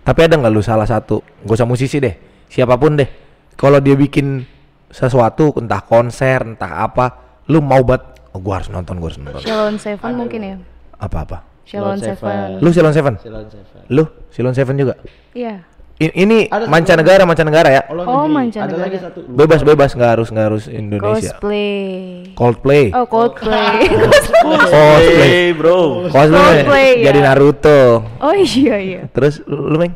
Tapi 0.00 0.20
ada 0.24 0.32
nggak 0.32 0.48
lu 0.48 0.64
salah 0.64 0.88
satu, 0.88 1.20
gak 1.44 1.60
usah 1.60 1.68
musisi 1.68 2.00
deh, 2.00 2.16
siapa 2.48 2.72
pun 2.74 2.96
deh. 2.96 3.04
Kalau 3.52 3.76
dia 3.78 3.92
bikin 3.92 4.48
sesuatu, 4.88 5.52
entah 5.54 5.84
konser, 5.84 6.40
entah 6.40 6.80
apa, 6.80 7.20
lu 7.46 7.60
mau 7.60 7.84
banget, 7.84 8.16
oh, 8.32 8.40
gua 8.40 8.56
harus 8.56 8.72
nonton, 8.72 8.96
gua 8.96 9.12
harus 9.12 9.20
nonton. 9.20 9.44
Shalon 9.44 9.76
Seven 9.76 10.12
mungkin 10.16 10.40
ya. 10.40 10.56
Apa-apa? 11.00 11.38
Shalon 11.64 11.96
Seven. 11.96 12.16
Seven. 12.18 12.48
Lu 12.60 12.68
Silon 12.70 12.92
Seven? 12.92 13.14
Silon 13.18 13.46
Seven. 13.48 13.80
Lu 13.88 14.04
Silon 14.28 14.54
Seven 14.54 14.74
juga? 14.76 14.94
Iya. 15.32 15.64
I- 16.00 16.16
ini 16.16 16.48
Ada 16.48 16.64
mancanegara, 16.64 17.28
mancanegara 17.28 17.68
ya? 17.68 17.82
Oh, 17.88 18.24
negeri. 18.24 18.32
mancanegara. 18.32 18.72
Ada 18.72 18.84
lagi 18.88 18.98
satu. 18.98 19.18
Bebas, 19.28 19.60
bebas, 19.60 19.90
nggak 19.92 20.10
harus, 20.10 20.28
nggak 20.32 20.46
harus 20.48 20.64
Indonesia. 20.66 21.36
Cosplay. 21.36 22.32
Coldplay. 22.32 22.84
Oh, 22.96 23.04
Coldplay. 23.04 23.84
Cosplay. 24.44 25.04
Hey 25.20 25.48
bro. 25.52 26.08
Cosplay. 26.08 26.64
Coldplay, 26.64 26.90
Jadi 27.04 27.18
ya. 27.20 27.24
Naruto. 27.28 27.80
oh 28.16 28.32
iya 28.34 28.76
iya. 28.80 29.00
Terus 29.12 29.44
lu, 29.44 29.68
lu 29.68 29.76
Meng? 29.76 29.92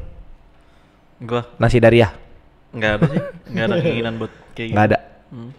Gua 1.25 1.41
Nasi 1.57 1.81
Daria? 1.81 2.13
nggak 2.75 2.91
ada 2.91 3.05
sih. 3.07 3.21
Nggak 3.55 3.65
ada 3.65 3.75
keinginan 3.81 4.13
buat 4.19 4.33
kayak 4.53 4.67
gitu. 4.69 4.75
Nggak 4.77 4.85
ada. 4.85 4.99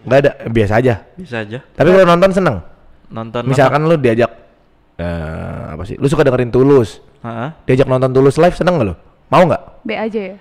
Nggak 0.06 0.18
ada, 0.20 0.30
biasa 0.46 0.72
aja. 0.78 0.94
Bisa 1.16 1.36
aja. 1.42 1.58
Tapi 1.64 1.88
kalau 1.90 2.06
nonton 2.06 2.30
seneng. 2.30 2.56
Nonton 3.08 3.42
Misalkan 3.44 3.82
lu 3.82 3.98
diajak 3.98 4.30
eh 4.96 5.62
apa 5.70 5.82
sih? 5.84 5.96
Lu 5.96 6.06
suka 6.06 6.22
dengerin 6.22 6.48
Tulus. 6.48 7.00
Heeh. 7.20 7.48
Diajak 7.64 7.86
nonton 7.86 8.10
Tulus 8.10 8.36
live 8.36 8.54
seneng 8.54 8.76
gak 8.76 8.86
lu? 8.86 8.94
Mau 9.26 9.42
nggak? 9.42 9.62
B 9.82 9.90
aja 9.92 10.20
ya. 10.22 10.36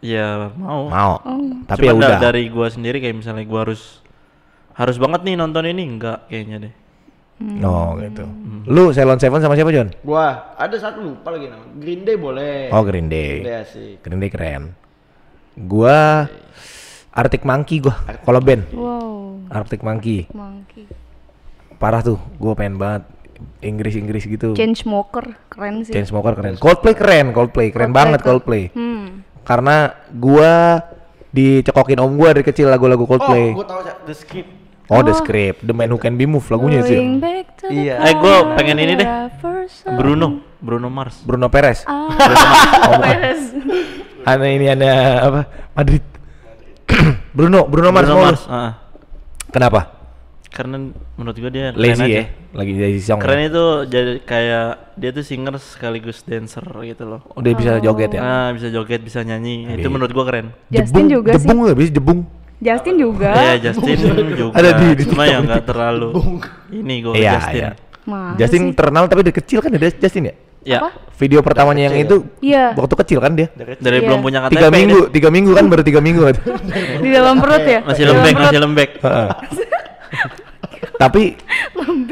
Ya 0.00 0.28
mau. 0.54 0.86
Mau. 0.86 1.12
Oh. 1.18 1.40
Tapi 1.64 1.84
ya 1.84 1.92
Cuman 1.92 2.00
da- 2.00 2.08
udah. 2.10 2.20
dari 2.22 2.48
gua 2.48 2.68
sendiri 2.68 2.98
kayak 2.98 3.16
misalnya 3.16 3.44
gua 3.44 3.64
harus 3.64 4.00
harus 4.72 4.96
banget 4.96 5.22
nih 5.22 5.34
nonton 5.34 5.64
ini 5.64 5.82
enggak 5.82 6.28
kayaknya 6.28 6.68
deh. 6.68 6.74
Oh 7.60 7.98
gitu. 7.98 8.24
Lu 8.64 8.94
Ceylon 8.94 9.18
Seven 9.18 9.40
sama 9.40 9.54
siapa 9.54 9.68
John? 9.68 9.90
Gua 10.00 10.54
ada 10.54 10.76
satu 10.76 11.02
lupa 11.02 11.28
lagi 11.28 11.50
nama. 11.50 11.66
Green 11.74 12.04
Day 12.04 12.14
boleh. 12.14 12.70
Oh 12.70 12.82
Green 12.82 13.08
Day. 13.08 13.40
Green 13.40 13.48
Day 13.48 13.56
asik. 13.58 13.96
Green 14.00 14.20
Day 14.20 14.30
keren. 14.30 14.62
Gua 15.54 16.28
Arctic 17.10 17.42
Monkey 17.42 17.78
gua 17.78 17.94
kalau 18.22 18.38
band. 18.38 18.70
Wow, 18.70 19.38
Arctic 19.48 19.80
Monkey. 19.80 20.26
monkey. 20.30 20.86
Parah 21.76 22.02
tuh. 22.02 22.18
Gua 22.36 22.54
pengen 22.54 22.76
banget 22.76 23.02
Inggris-Inggris 23.64 24.24
gitu. 24.28 24.52
Chainsmoker 24.54 25.34
keren 25.48 25.82
sih. 25.82 25.92
Chainsmoker 25.92 26.34
keren. 26.36 26.54
Coldplay 26.60 26.94
keren, 26.94 27.32
Coldplay 27.32 27.68
keren 27.72 27.90
Coldplay 27.90 27.96
banget 27.96 28.20
keren. 28.20 28.30
Coldplay. 28.30 28.64
Hmm. 28.72 29.06
Karena 29.44 29.76
gua 30.12 30.80
dicekokin 31.34 31.98
om 32.00 32.14
gua 32.14 32.32
dari 32.36 32.44
kecil 32.46 32.70
lagu-lagu 32.70 33.04
Coldplay. 33.04 33.52
Oh, 33.52 33.62
gua 33.62 33.66
tahu. 33.66 33.80
The 34.06 34.14
Script. 34.14 34.50
Oh, 34.84 35.00
The 35.00 35.16
Script, 35.16 35.64
The 35.64 35.72
Man 35.72 35.88
Who 35.88 35.96
Can 35.96 36.20
Be 36.20 36.28
Moved 36.28 36.52
lagunya 36.52 36.84
sih. 36.84 37.00
Iya. 37.72 38.04
Eh, 38.04 38.14
gua 38.20 38.52
pengen 38.54 38.76
ini 38.84 39.00
deh. 39.00 39.08
Bruno, 39.96 40.44
Bruno 40.60 40.92
Mars. 40.92 41.24
Bruno 41.24 41.48
Perez. 41.48 41.88
Ah, 41.88 42.12
Oh, 42.92 43.00
Perez. 43.00 43.40
Ana 44.28 44.46
ini 44.48 44.68
ada 44.68 44.90
apa? 45.24 45.40
Madrid. 45.72 46.04
Bruno, 47.32 47.64
Bruno 47.64 47.88
Mars. 47.92 48.08
Bruno. 48.08 48.24
Mars. 48.28 48.42
ah. 48.44 48.72
Kenapa? 49.48 49.80
Karena 50.52 50.76
menurut 51.16 51.36
gua 51.40 51.50
dia 51.50 51.72
Lazy 51.72 52.04
aja. 52.04 52.43
Ya, 52.54 52.56
lagi 52.56 52.72
lazy 52.72 53.02
song. 53.02 53.18
Keren 53.18 53.36
ya? 53.36 53.46
itu 53.50 53.64
jadi 53.90 54.12
kayak 54.22 54.66
dia 54.94 55.10
tuh 55.10 55.20
singer 55.20 55.54
sekaligus 55.58 56.22
dancer 56.22 56.62
gitu 56.62 57.04
loh. 57.04 57.20
Udah 57.34 57.50
bisa 57.52 57.72
joget 57.78 58.14
ya. 58.14 58.20
Ah, 58.22 58.48
bisa 58.54 58.70
joget, 58.70 59.02
bisa 59.02 59.20
nyanyi. 59.20 59.66
Itu 59.74 59.90
menurut 59.90 60.14
gua 60.14 60.24
keren. 60.24 60.54
Justin 60.70 61.10
juga 61.10 61.34
sih. 61.34 61.42
Jebung 61.42 61.58
nggak 61.60 61.76
bisa 61.76 61.90
jebung. 61.90 62.20
Justin 62.56 62.94
juga. 62.96 63.30
Iya, 63.34 63.54
Justin 63.60 63.96
juga. 64.32 64.54
Ada 64.62 64.70
di- 64.78 64.94
di 64.94 65.04
Cuma 65.04 65.26
ya 65.26 65.42
nggak 65.42 65.62
terlalu. 65.66 66.08
Ini 66.70 66.94
gua 67.02 67.12
Iya, 67.12 67.32
Justin. 67.36 67.58
iya. 67.58 67.70
Masa 68.04 68.36
Justin 68.38 68.62
sih? 68.62 68.72
terkenal 68.72 69.02
tapi 69.08 69.20
dari 69.20 69.32
kecil 69.34 69.58
kan 69.58 69.70
ada 69.72 69.88
Justin 69.90 70.24
ya. 70.28 70.34
Ya. 70.64 70.78
Apa? 70.80 70.96
Video 71.14 71.44
pertamanya 71.44 71.88
yang 71.88 71.96
itu 72.00 72.16
Iya. 72.40 72.72
waktu 72.72 72.94
kecil 73.04 73.18
kan 73.20 73.36
dia. 73.36 73.48
Dari 73.52 74.00
Iya. 74.00 74.08
belum 74.08 74.20
punya 74.20 74.38
KTP. 74.44 74.52
Tiga 74.56 74.68
dia. 74.68 74.76
minggu, 74.76 75.00
tiga 75.12 75.28
minggu 75.28 75.50
kan 75.52 75.64
baru 75.68 75.82
tiga 75.84 76.00
minggu. 76.00 76.22
Di 77.00 77.10
dalam 77.12 77.36
perut 77.36 77.64
ya? 77.64 77.80
Masih 77.84 78.04
lembek, 78.08 78.32
masih 78.38 78.60
lembek. 78.62 78.90
Tapi 80.94 81.34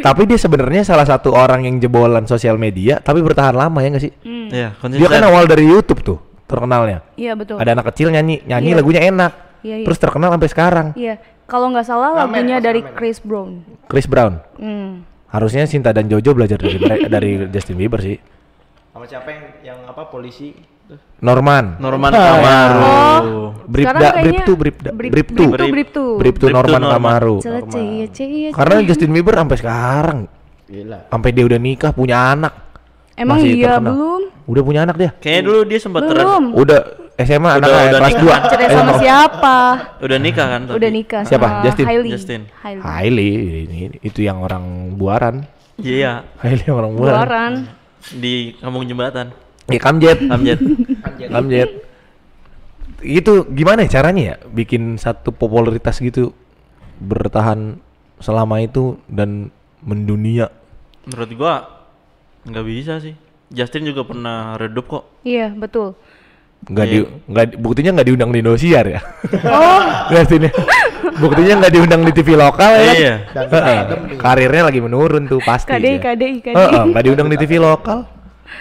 tapi 0.02 0.22
dia 0.26 0.38
sebenarnya 0.38 0.82
salah 0.82 1.06
satu 1.06 1.30
orang 1.30 1.62
yang 1.64 1.78
jebolan 1.78 2.26
sosial 2.26 2.58
media 2.58 2.98
tapi 2.98 3.22
bertahan 3.22 3.54
lama 3.54 3.78
ya 3.78 3.88
nggak 3.94 4.02
sih? 4.02 4.12
Hmm. 4.26 4.48
Iya, 4.50 4.68
Dia 4.98 5.08
kan 5.08 5.22
awal 5.24 5.46
dari 5.46 5.64
YouTube 5.64 6.02
tuh 6.02 6.18
terkenalnya. 6.50 7.00
Iya 7.16 7.32
betul. 7.38 7.56
Ada 7.56 7.72
anak 7.72 7.94
kecil 7.94 8.12
nyanyi, 8.12 8.44
nyanyi 8.44 8.74
Iya. 8.74 8.78
lagunya 8.82 9.02
enak. 9.08 9.32
Iya, 9.62 9.76
iya. 9.80 9.86
Terus 9.86 9.98
terkenal 10.02 10.28
sampai 10.34 10.50
sekarang. 10.50 10.86
Iya. 10.98 11.14
Kalau 11.46 11.68
nggak 11.70 11.86
salah 11.86 12.10
lagunya 12.16 12.58
dari 12.58 12.80
ramen. 12.82 12.96
Chris 12.96 13.18
Brown. 13.22 13.50
Chris 13.88 14.06
Brown. 14.10 14.40
Hmm. 14.58 15.06
Harusnya 15.32 15.64
Sinta 15.64 15.94
dan 15.96 16.12
Jojo 16.12 16.36
belajar 16.36 16.60
dari 16.60 16.78
dari 17.08 17.30
Justin 17.48 17.80
Bieber 17.80 18.02
sih. 18.04 18.20
Sama 18.92 19.08
siapa 19.08 19.28
yang 19.32 19.44
yang 19.64 19.78
apa 19.88 20.10
polisi? 20.12 20.52
Norman. 21.22 21.78
Norman 21.78 22.10
Ah, 22.10 22.18
Kamaru. 22.18 22.80
Oh. 22.82 23.48
Bribda, 23.62 24.08
Bribtu, 24.18 24.52
Bribda, 24.58 24.90
Brib- 24.90 25.12
Bribtu. 25.14 25.22
Bribtu, 25.22 25.44
Brib- 25.54 25.72
Bribtu. 25.72 26.04
Bribtu 26.18 26.44
Bribtu 26.44 26.46
Norman. 26.50 26.82
Kamaru. 26.82 27.36
Karena. 28.52 28.82
Justin 28.82 29.10
Bieber 29.14 29.34
sampai 29.38 29.56
sekarang 29.56 30.18
Gila. 30.66 30.98
sampai 31.08 31.30
dia 31.30 31.44
udah 31.46 31.60
nikah 31.60 31.92
punya 31.94 32.34
anak. 32.34 32.52
Emang 33.12 33.38
masih 33.38 33.54
iya 33.54 33.76
terkenal. 33.76 33.92
belum? 33.92 34.22
Udah 34.48 34.62
punya 34.64 34.80
anak 34.82 34.96
dia. 34.98 35.10
Kayaknya 35.14 35.42
dulu 35.46 35.60
dia 35.62 35.78
sempat 35.78 36.00
Belum. 36.02 36.44
Udah 36.56 36.80
SMA 37.14 37.38
Udah- 37.44 37.54
anaknya 37.54 37.78
udah 37.84 38.00
kelas. 38.00 38.14
2. 38.16 38.50
Cerai 38.50 38.68
sama 38.72 38.92
siapa? 38.98 39.56
udah 40.00 40.18
nikah 40.18 40.46
kan? 40.48 40.60
tapi? 40.64 40.76
Udah 40.80 40.90
nikah 40.90 41.22
Siapa? 41.22 41.46
sama 41.46 41.62
Justin? 41.62 41.86
Hailey. 41.86 42.10
Justin. 42.10 42.40
Hailey. 42.58 42.82
Hailey 42.82 43.30
ini 43.62 43.78
itu 44.00 44.20
yang 44.24 44.40
orang 44.40 44.64
buaran. 44.96 45.44
Iya, 45.76 46.24
Hailey 46.40 46.68
orang 46.68 46.92
buaran. 46.96 47.14
Buaran. 47.14 47.52
di 48.12 48.58
kampung 48.58 48.82
jembatan. 48.82 49.30
Ya 49.66 49.78
kamjet. 49.78 50.18
Amjet. 50.24 50.58
kamjet. 51.24 51.70
Itu 52.98 53.46
gimana 53.48 53.82
ya 53.82 53.98
caranya 54.00 54.22
ya 54.24 54.36
bikin 54.46 54.94
satu 54.94 55.30
popularitas 55.30 55.98
gitu 55.98 56.30
bertahan 56.96 57.82
selama 58.18 58.58
itu 58.58 58.98
dan 59.06 59.50
mendunia. 59.80 60.50
Menurut 61.04 61.30
gua 61.34 61.54
nggak 62.42 62.64
bisa 62.64 62.98
sih. 62.98 63.18
Justin 63.48 63.84
juga 63.84 64.02
pernah 64.02 64.54
redup 64.54 64.86
kok. 64.88 65.04
Iya, 65.22 65.50
betul. 65.52 65.92
Nggak 66.62 66.86
Iya. 66.86 66.94
di 66.94 66.98
nggak 67.26 67.44
di- 67.44 67.56
buktinya 67.58 67.90
nggak 67.92 68.06
diundang 68.06 68.30
di 68.30 68.38
Indosiar 68.38 68.84
ya. 68.88 69.00
Oh, 69.44 69.82
Lihat 70.14 70.30
ini. 70.32 70.48
Buktinya 71.12 71.54
nggak 71.60 71.72
diundang 71.72 72.02
di 72.02 72.12
TV 72.12 72.28
lokal 72.32 72.70
ya. 72.72 72.78
kan? 72.80 72.94
Iya. 72.94 73.14
Nih. 73.34 74.16
Karirnya 74.16 74.62
lagi 74.64 74.78
menurun 74.78 75.26
tuh 75.26 75.42
pasti. 75.42 75.68
KDI. 75.68 75.98
KDI, 75.98 76.34
KDI. 76.40 76.54
Heeh, 76.54 76.82
nggak 76.88 77.02
diundang 77.02 77.28
di 77.28 77.36
TV 77.36 77.58
lokal. 77.58 78.06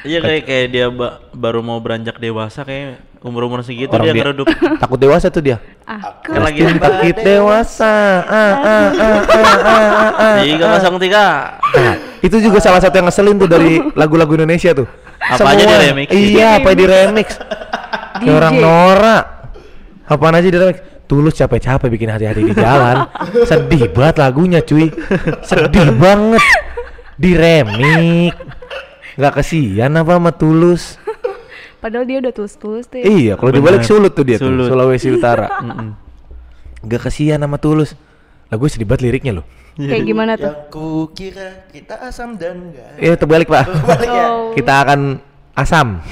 Iya 0.01 0.19
kayak 0.19 0.41
kayak 0.50 0.65
dia 0.71 0.86
ba- 0.89 1.21
baru 1.31 1.62
mau 1.62 1.77
beranjak 1.77 2.17
dewasa 2.17 2.65
kayak 2.65 3.01
umur-umur 3.21 3.62
segitu 3.62 3.93
Orang 3.93 4.10
dia 4.10 4.13
dia-. 4.17 4.33
Takut 4.81 4.98
dewasa 4.98 5.29
tuh 5.29 5.45
dia. 5.45 5.62
Aku 5.86 6.33
Kan 6.33 6.41
lagi 6.41 6.65
takut 6.81 7.17
dewasa. 7.21 7.93
Ah, 8.25 8.33
ah, 8.33 8.55
ah, 8.57 8.89
ah, 8.98 9.19
ah, 9.62 10.10
ah. 10.17 10.36
tiga 10.41 10.65
kosong 10.77 10.98
tiga. 10.98 11.25
Nah, 11.62 11.95
itu 12.24 12.36
juga 12.41 12.57
salah 12.57 12.81
satu 12.81 12.98
yang 12.98 13.07
ngeselin 13.12 13.38
tuh 13.38 13.50
dari 13.50 13.77
lagu-lagu 14.00 14.33
Indonesia 14.33 14.74
tuh. 14.74 14.89
Apa 15.21 15.53
aja 15.53 15.63
di-remix. 15.69 16.07
Iya, 16.10 16.48
apa 16.57 16.69
di 16.74 16.86
remix. 16.89 17.27
Kayak 18.17 18.33
orang. 18.41 18.55
Nora. 18.57 19.17
Apaan 20.10 20.33
aja 20.41 20.50
di 20.50 20.57
remix. 20.57 20.77
Tulus 21.05 21.36
capek-capek 21.36 21.91
bikin 21.91 22.10
hati-hati 22.10 22.41
di 22.41 22.55
jalan. 22.57 23.05
Sedih 23.50 23.91
banget 23.91 24.15
lagunya, 24.17 24.60
cuy. 24.65 24.89
Sedih 25.45 25.93
banget. 25.93 26.41
Di 27.21 27.38
remix. 27.38 28.33
Gak 29.15 29.34
kesian 29.38 29.91
apa 29.94 30.15
sama 30.15 30.32
Tulus? 30.32 30.96
Padahal 31.82 32.06
dia 32.06 32.22
udah 32.22 32.30
tulus-tulus 32.30 32.86
tuh. 32.86 33.01
ya. 33.01 33.06
Iya, 33.10 33.34
kalau 33.36 33.51
dibalik. 33.51 33.82
Sulut 33.82 34.13
tuh 34.13 34.22
dia 34.22 34.38
Sulut. 34.38 34.70
tuh, 34.70 34.77
Sulawesi 34.77 35.10
Utara. 35.18 35.50
Mm-mm. 35.60 35.89
Gak 36.86 37.10
kesian 37.10 37.41
sama 37.41 37.58
Tulus. 37.58 37.98
Lagu 38.48 38.68
sedih 38.70 38.86
banget 38.86 39.10
liriknya 39.10 39.41
loh. 39.41 39.46
Kayak 39.74 40.03
gimana 40.03 40.36
tuh? 40.36 40.51
Yang 40.51 40.68
kukira 40.70 41.50
kita 41.72 41.96
asam 42.03 42.36
dan 42.36 42.70
enggak. 42.70 42.91
Iya, 43.00 43.13
terbalik, 43.15 43.48
Pak. 43.48 43.65
Oh. 44.12 44.51
kita 44.53 44.84
akan 44.84 45.24
asam. 45.56 46.03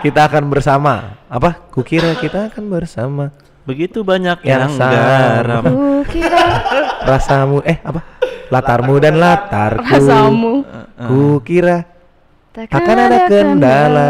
kita 0.00 0.20
akan 0.26 0.48
bersama. 0.48 1.20
Apa? 1.28 1.60
Kukira 1.70 2.16
kita 2.16 2.48
akan 2.48 2.64
bersama. 2.66 3.24
Begitu 3.68 4.00
banyak 4.00 4.40
Yang 4.42 4.72
yang 4.72 4.72
garam. 4.80 5.64
Kukira 5.68 6.42
Rasamu 7.04 7.60
eh 7.62 7.76
apa? 7.84 8.00
Latarmu 8.50 8.94
dan 8.98 9.14
latarku. 9.16 9.86
rasamu 9.86 10.54
Kukira 11.00 11.86
akan 12.52 12.96
ada 12.98 13.18
kendala. 13.24 14.08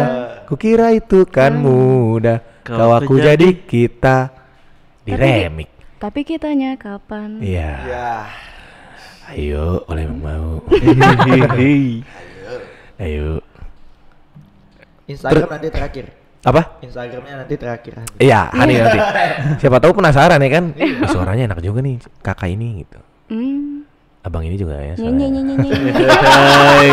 Kukira 0.49 0.91
itu 0.91 1.23
kan 1.29 1.55
mudah. 1.55 2.41
Kau 2.67 2.91
aku 2.91 3.21
jadi- 3.21 3.61
kita 3.63 4.33
di 5.05 5.13
Tapi- 5.13 5.21
remix. 5.23 5.69
Tapi 6.01 6.21
kitanya 6.25 6.75
kapan? 6.81 7.39
Iya. 7.39 7.73
Ya. 7.85 8.13
Ayo, 9.31 9.85
oleh 9.87 10.09
mau. 10.09 10.59
Ayo. 12.99 13.39
Instagram 15.07 15.49
nanti 15.51 15.69
terakhir. 15.71 16.05
Apa? 16.41 16.81
Instagramnya 16.81 17.45
nanti 17.45 17.55
terakhir. 17.55 18.01
Iya, 18.17 18.49
Hani 18.49 18.81
nanti. 18.81 18.99
Siapa 19.61 19.77
tahu 19.77 19.93
penasaran 19.93 20.41
ya 20.41 20.51
kan? 20.51 20.65
"Ih, 20.73 21.05
suaranya 21.05 21.53
enak 21.53 21.61
juga 21.61 21.85
nih 21.85 22.01
kakak 22.25 22.49
ini 22.49 22.81
gitu. 22.83 22.99
Hmm. 23.29 23.70
Abang 24.21 24.45
ini 24.45 24.61
juga 24.61 24.77
ya. 24.77 24.95
Nyanyi 25.01 25.25
suaranya. 25.25 25.29
nyanyi 25.33 25.55
nyanyi. 25.65 25.91
Hai. 26.29 26.91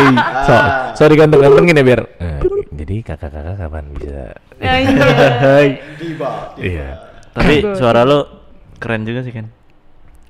So, 0.48 0.54
so 0.96 1.02
diganteng-gantengin 1.12 1.76
ya 1.76 1.84
biar. 1.84 2.02
Eh, 2.38 2.40
jadi 2.70 2.94
kakak-kakak 3.02 3.56
kapan 3.58 3.84
bisa? 3.98 4.32
Hai. 4.62 5.68
Tiba. 5.98 6.30
Iya. 6.56 6.88
Tapi 7.34 7.54
suara 7.76 8.06
lo 8.06 8.48
keren 8.78 9.04
juga 9.04 9.20
sih 9.26 9.34
kan. 9.34 9.44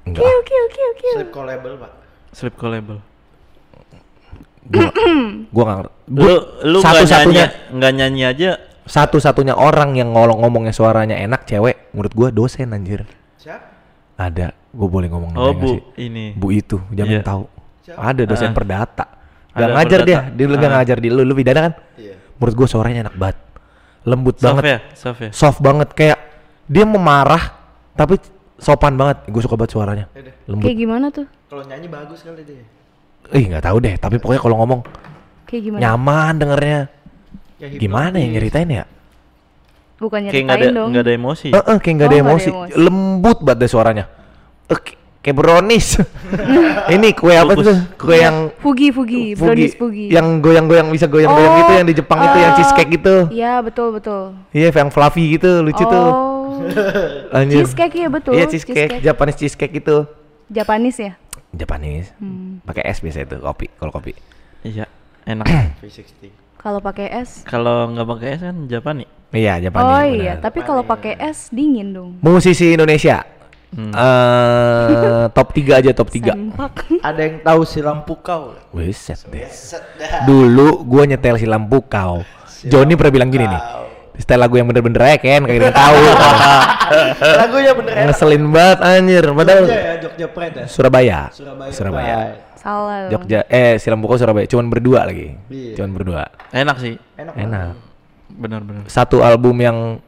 Enggak. 0.08 0.24
Kiu 0.24 0.38
kiu 0.42 0.64
kiu 0.72 0.90
kiu. 0.98 1.14
Slip 1.20 1.30
collable, 1.30 1.74
Pak. 1.78 1.92
Slip 2.32 2.54
collable. 2.56 2.98
Gua, 4.68 4.88
gua. 5.56 5.64
Gua 6.08 6.24
Lu 6.24 6.36
lu 6.66 6.78
satu-satunya 6.82 7.72
nggak 7.72 7.92
nyanyi 7.94 8.22
aja. 8.26 8.50
satu-satunya 8.88 9.52
orang 9.52 10.00
yang 10.00 10.16
ngolong 10.16 10.40
ngomongnya 10.40 10.72
suaranya 10.72 11.12
enak 11.20 11.44
cewek 11.44 11.92
menurut 11.92 12.12
gua 12.16 12.28
dosen 12.32 12.72
anjir. 12.72 13.04
Ada. 14.18 14.50
Gua 14.68 14.88
boleh 14.90 15.08
ngomong 15.08 15.30
Oh 15.32 15.32
namanya 15.32 15.48
nggak 15.48 15.62
bu 15.62 15.70
sih? 15.70 15.80
ini. 16.04 16.24
Bu 16.34 16.46
itu, 16.50 16.76
jamin 16.90 17.18
Iya. 17.18 17.24
tahu. 17.24 17.44
Ada 17.88 18.22
dosen 18.24 18.50
Ah. 18.50 18.54
perdata. 18.54 19.04
Gak 19.48 19.56
Ada 19.56 19.72
ngajar 19.72 20.00
dia, 20.02 20.18
perdata. 20.20 20.36
dia 20.36 20.44
gak 20.46 20.60
Ah. 20.60 20.72
ngajar 20.76 20.96
di 20.98 21.08
lu, 21.08 21.22
lu 21.22 21.32
pidana 21.32 21.60
kan? 21.62 21.72
Iya. 21.94 22.14
Menurut 22.36 22.54
gua 22.54 22.66
suaranya 22.68 23.00
enak 23.04 23.16
banget. 23.16 23.38
Lembut 24.04 24.34
Soft 24.36 24.44
banget. 24.52 24.62
ya, 24.64 24.78
soft 24.92 25.20
ya. 25.20 25.30
Soft 25.30 25.58
banget 25.58 25.88
kayak 25.92 26.18
dia 26.64 26.84
memarah 26.84 27.44
tapi 27.92 28.18
sopan 28.56 28.94
banget. 28.94 29.24
Gue 29.26 29.40
suka 29.40 29.54
banget 29.54 29.72
suaranya. 29.72 30.06
Yaudah. 30.10 30.34
Lembut. 30.46 30.64
Kayak 30.64 30.78
gimana 30.78 31.06
tuh? 31.08 31.26
Kalau 31.46 31.62
nyanyi 31.64 31.86
bagus 31.86 32.20
kali 32.20 32.42
dia. 32.42 32.64
Ih, 33.30 33.44
nggak 33.46 33.60
tahu 33.62 33.76
deh, 33.78 33.94
tapi 33.94 34.16
pokoknya 34.16 34.40
kalau 34.40 34.56
ngomong 34.58 34.80
Kayak 35.44 35.62
gimana? 35.62 35.80
nyaman 35.82 36.32
dengernya. 36.36 36.80
Ya, 37.58 37.66
Gimana 37.74 38.16
ya 38.16 38.26
nyeritain 38.30 38.70
ya? 38.70 38.84
Bukan 39.98 40.20
Kayak 40.24 40.34
nggak 40.40 40.54
ada 40.54 40.58
nyeritain 40.62 40.74
dong. 40.74 40.88
nggak 40.88 41.02
ada 41.02 41.12
emosi. 41.12 41.48
Eh, 41.48 41.58
eh, 41.58 41.76
kayak 41.76 41.94
nggak 41.96 42.06
ada 42.06 42.14
Oh, 42.14 42.14
ada 42.14 42.24
emosi. 42.24 42.48
emosi. 42.48 42.72
Lembut 42.76 43.38
banget 43.40 43.58
deh 43.58 43.68
suaranya. 43.68 44.04
Eh, 44.64 44.78
k- 44.78 44.94
kayak 45.18 45.36
brownies. 45.36 45.88
Ini 46.94 47.08
kue 47.12 47.34
apa 47.34 47.50
Bungkus. 47.50 47.66
tuh? 47.66 47.78
Kue 47.98 48.16
yang 48.16 48.36
Fugi, 48.56 48.88
Fugi, 48.88 49.34
brownies 49.34 49.74
Fugi. 49.74 50.06
yang 50.08 50.38
goyang-goyang 50.38 50.88
bisa 50.88 51.04
goyang-goyang 51.04 51.50
Oh, 51.50 51.58
gitu 51.58 51.72
yang 51.74 51.84
di 51.84 51.94
Jepang 51.94 52.18
itu 52.20 52.38
yang 52.38 52.52
eh, 52.52 52.56
cheesecake 52.56 52.90
gitu. 52.92 53.16
Iya, 53.28 53.52
betul, 53.58 53.88
betul. 53.92 54.22
Iya, 54.50 54.70
yang 54.70 54.88
fluffy 54.88 55.34
gitu, 55.34 55.60
lucu 55.60 55.82
tuh. 55.82 56.08
Oh, 56.08 56.62
Anjir. 57.36 57.66
cheesecake 57.66 57.96
ya 57.96 58.08
betul. 58.08 58.32
Iya, 58.32 58.46
cheesecake, 58.46 58.98
Japanese 59.00 59.36
cheesecake 59.36 59.74
itu. 59.76 60.06
Japanese 60.48 60.98
ya? 60.98 61.12
Japanese. 61.50 62.14
Hmm. 62.16 62.62
Pakai 62.62 62.86
es 62.86 63.02
biasa 63.02 63.26
itu, 63.26 63.36
kopi, 63.36 63.66
kalau 63.74 63.90
kopi. 63.90 64.14
Iya, 64.62 64.86
enak. 65.26 65.44
V60. 65.82 66.30
Kalau 66.56 66.78
pakai 66.78 67.10
es. 67.16 67.42
Kalau 67.42 67.90
nggak 67.90 68.06
pakai 68.08 68.28
es 68.32 68.40
kan 68.40 68.56
Japani. 68.64 69.17
Iya, 69.28 69.60
Japanese. 69.60 69.92
oh 69.92 70.04
iya, 70.08 70.32
benar. 70.40 70.44
tapi 70.48 70.58
kalau 70.64 70.82
pakai 70.84 71.20
es 71.20 71.52
dingin 71.52 71.92
dong. 71.92 72.10
Musisi 72.24 72.72
Indonesia. 72.72 73.20
Hmm. 73.68 73.92
Eh, 73.92 75.24
top 75.36 75.48
3 75.52 75.80
aja 75.84 75.90
top 75.92 76.08
3. 76.08 76.32
Sempak. 76.32 76.74
Ada 77.04 77.20
yang 77.20 77.36
tahu 77.44 77.60
si 77.68 77.84
lampu 77.84 78.16
kau? 78.24 78.56
Wiset 78.72 79.28
deh. 79.28 79.44
Dulu 80.24 80.80
gua 80.88 81.04
nyetel 81.04 81.36
si 81.36 81.44
lampu 81.44 81.84
kau. 81.84 82.24
Joni 82.64 82.96
pernah 82.96 83.12
bilang 83.12 83.30
gini 83.30 83.44
nih. 83.44 83.62
Setel 84.18 84.34
lagu 84.42 84.58
yang 84.58 84.66
bener-bener 84.66 84.98
aja 84.98 85.16
Ken, 85.22 85.46
kagak 85.46 85.70
ada 85.70 85.74
tahu. 85.78 86.02
Lagunya 87.38 87.70
bener 87.70 87.92
enak. 87.94 88.06
Ngeselin 88.10 88.44
banget 88.50 88.78
anjir. 88.82 89.24
Padahal 89.30 89.62
Jogja 89.62 89.78
ya, 89.78 89.94
Jogja 90.02 90.26
Pride 90.26 90.56
ya. 90.58 90.66
Surabaya. 90.66 91.18
Surabaya. 91.30 91.70
Surabaya. 91.70 92.16
Salah. 92.58 93.06
Jogja 93.14 93.40
eh 93.46 93.78
si 93.78 93.86
lampu 93.86 94.10
kau 94.10 94.18
Surabaya. 94.18 94.50
Cuman 94.50 94.66
berdua 94.66 95.06
lagi. 95.06 95.38
Iya. 95.46 95.78
Cuman 95.78 95.90
berdua. 95.94 96.34
Enak 96.50 96.76
sih. 96.82 96.98
Enak. 97.14 97.34
Enak. 97.38 97.87
Benar-benar. 98.38 98.86
Satu 98.86 99.20
album 99.26 99.58
yang 99.58 99.98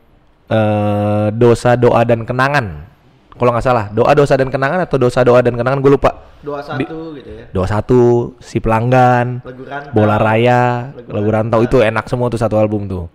eh 0.50 1.28
dosa 1.34 1.74
doa 1.74 2.02
dan 2.06 2.22
kenangan. 2.22 2.86
Kalau 3.34 3.56
nggak 3.56 3.64
salah, 3.64 3.86
doa 3.88 4.12
dosa 4.12 4.36
dan 4.36 4.52
kenangan 4.52 4.84
atau 4.84 5.00
dosa 5.00 5.24
doa 5.24 5.40
dan 5.40 5.56
kenangan 5.56 5.80
gue 5.80 5.92
lupa. 5.96 6.12
Dua 6.44 6.60
satu 6.60 7.16
gitu 7.16 7.30
ya. 7.30 7.44
Doa 7.52 7.66
satu, 7.68 8.00
si 8.36 8.60
pelanggan, 8.60 9.40
Lagu 9.40 9.64
rantau. 9.64 9.92
bola 9.96 10.16
raya, 10.20 10.92
Lagu 10.92 11.08
lagu 11.08 11.28
rantau 11.32 11.60
itu 11.64 11.80
enak 11.80 12.04
semua 12.04 12.28
tuh 12.28 12.36
satu 12.36 12.60
album 12.60 12.84
tuh. 12.84 13.08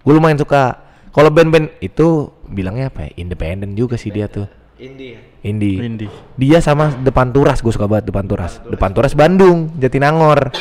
Gue 0.00 0.12
lumayan 0.16 0.40
suka. 0.40 0.80
Kalau 1.12 1.28
band-band 1.28 1.76
itu 1.84 2.30
bilangnya 2.48 2.88
apa 2.88 3.10
ya? 3.10 3.20
Independen 3.20 3.76
juga 3.76 4.00
sih 4.00 4.08
dia 4.08 4.30
tuh. 4.32 4.48
Indie. 4.80 5.12
ya? 5.12 5.20
Indie. 5.44 5.76
Indie. 5.76 6.10
Dia 6.40 6.64
sama 6.64 6.96
Depan 6.96 7.28
Turas, 7.28 7.60
gue 7.60 7.72
suka 7.74 7.84
banget 7.84 8.08
Depan 8.08 8.24
Turas. 8.24 8.64
Depan 8.64 8.96
Turas 8.96 9.12
Bandung, 9.12 9.76
Jatinangor. 9.76 10.56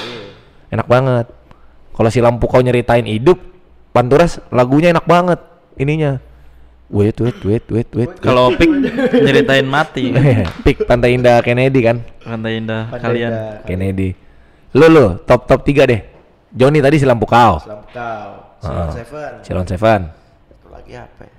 Enak 0.76 0.88
banget. 0.92 1.26
Kalau 1.96 2.10
si 2.12 2.20
lampu 2.20 2.52
kau 2.52 2.60
nyeritain 2.60 3.08
hidup, 3.08 3.40
Depan 3.90 4.06
Turas 4.06 4.38
lagunya 4.50 4.94
enak 4.94 5.06
banget. 5.06 5.40
Ininya. 5.76 6.22
Wait, 6.90 7.18
wait, 7.22 7.38
wait, 7.46 7.66
wait, 7.70 7.90
wait. 7.94 8.12
Kalau 8.18 8.50
Pik 8.54 8.70
nyeritain 9.14 9.66
mati. 9.66 10.10
Pik 10.66 10.86
Pantai 10.86 11.14
Indah 11.14 11.38
Kennedy 11.42 11.86
kan? 11.86 12.02
Pantai 12.20 12.58
Indah 12.58 12.90
Pantai 12.90 13.06
kalian. 13.06 13.30
Indah. 13.30 13.50
Kennedy. 13.62 14.10
Lu 14.74 14.86
lu 14.90 15.06
top 15.22 15.46
top 15.46 15.62
3 15.62 15.86
deh. 15.86 16.02
Joni 16.50 16.82
tadi 16.82 16.98
si 16.98 17.06
lampu 17.06 17.26
kau. 17.26 17.62
Lampu 17.62 17.86
kau. 17.94 18.30
Silon 18.60 18.86
Ah. 18.86 18.92
Seven. 18.92 19.32
Silon 19.46 19.66
Seven. 19.66 20.02
Satu 20.50 20.68
lagi 20.74 20.94
apa 20.94 21.22
ya? 21.24 21.38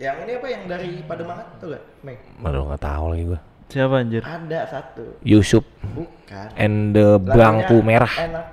Yang 0.00 0.16
ini 0.24 0.32
apa 0.32 0.46
yang 0.48 0.62
dari 0.64 0.90
Pademangan 1.04 1.46
tuh 1.58 1.66
gak? 1.74 1.82
Meng. 2.00 2.16
Aduh 2.40 2.62
nggak 2.70 2.80
tahu 2.80 3.04
lagi 3.12 3.24
gua. 3.28 3.40
Siapa 3.70 3.94
anjir? 3.98 4.22
Ada 4.22 4.60
satu. 4.66 5.04
Yusuf 5.22 5.62
Bukan. 5.94 6.46
and 6.54 6.94
the 6.94 7.18
Lagunya 7.18 7.34
bangku 7.34 7.76
merah. 7.82 8.14
Enak. 8.14 8.46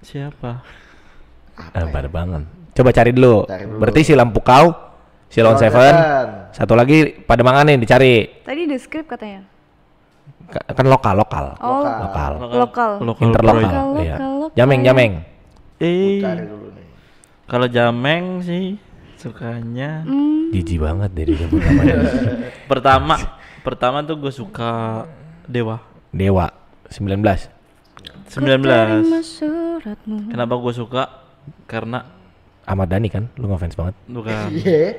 Siapa? 0.00 0.50
Eh, 1.70 1.86
pada 1.88 2.06
banget. 2.06 2.42
Coba 2.72 2.90
cari 2.90 3.10
dulu. 3.10 3.44
Cari 3.44 3.64
dulu. 3.64 3.78
Berarti 3.78 4.00
si 4.02 4.12
lampu 4.12 4.38
kau, 4.38 4.70
Silon 5.26 5.54
Silon 5.54 5.56
Seven. 5.58 5.94
Seven. 5.94 6.26
Satu 6.50 6.72
lagi 6.72 6.98
pada 7.20 7.42
mangan 7.42 7.66
nih 7.66 7.76
dicari. 7.76 8.14
Tadi 8.40 8.62
di 8.64 8.76
script 8.76 9.08
katanya. 9.08 9.42
Ka- 10.48 10.64
Kan 10.70 10.86
lokal 10.86 11.14
lokal. 11.14 11.46
Oh, 11.58 11.84
Lokal. 11.84 12.32
lokal. 12.48 12.90
Lokal 13.02 13.22
Interlokal. 13.22 13.62
Lokal, 13.62 13.86
Iya. 13.98 14.16
lokal, 14.16 14.30
lokal. 14.40 14.56
Jameng 14.56 14.80
jameng. 14.80 15.12
Eh, 15.76 16.18
Cari 16.18 16.42
dulu 16.42 16.66
nih. 16.72 16.86
kalau 17.44 17.66
Jameng 17.66 18.24
sih 18.40 18.80
sukanya 19.14 20.02
Jijik 20.48 20.78
banget 20.78 21.10
dari 21.10 21.34
zaman 21.34 21.58
namanya. 21.58 21.94
pertama 22.64 23.14
pertama 23.60 23.98
tuh 24.00 24.14
gue 24.16 24.30
suka 24.30 25.04
Dewa 25.44 25.82
Dewa 26.08 26.46
19. 26.86 27.18
terima 28.26 29.02
19 29.02 29.20
suratmu. 29.20 30.30
kenapa 30.30 30.54
gue 30.54 30.72
suka 30.72 31.02
karena 31.64 32.04
Ahmad 32.62 32.86
Dhani 32.86 33.08
kan? 33.08 33.24
Lu 33.34 33.48
ngefans 33.48 33.74
banget. 33.74 33.94
bukan 34.06 34.34
Iya. 34.54 34.92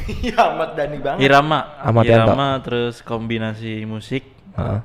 Iya 0.00 0.36
Ahmad 0.38 0.72
Dhani 0.72 0.98
banget. 0.98 1.20
irama 1.22 1.58
Ahmad 1.78 2.04
Yanto. 2.04 2.24
irama 2.26 2.48
terus 2.60 3.00
kombinasi 3.00 3.84
musik 3.84 4.24
Heeh. 4.52 4.80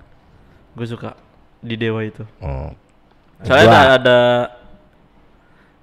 gue 0.74 0.86
suka 0.86 1.16
di 1.60 1.76
Dewa 1.76 2.02
itu 2.02 2.28
Oh. 2.40 2.70
soalnya 3.40 3.68
ada, 3.72 3.82
ada 3.96 4.20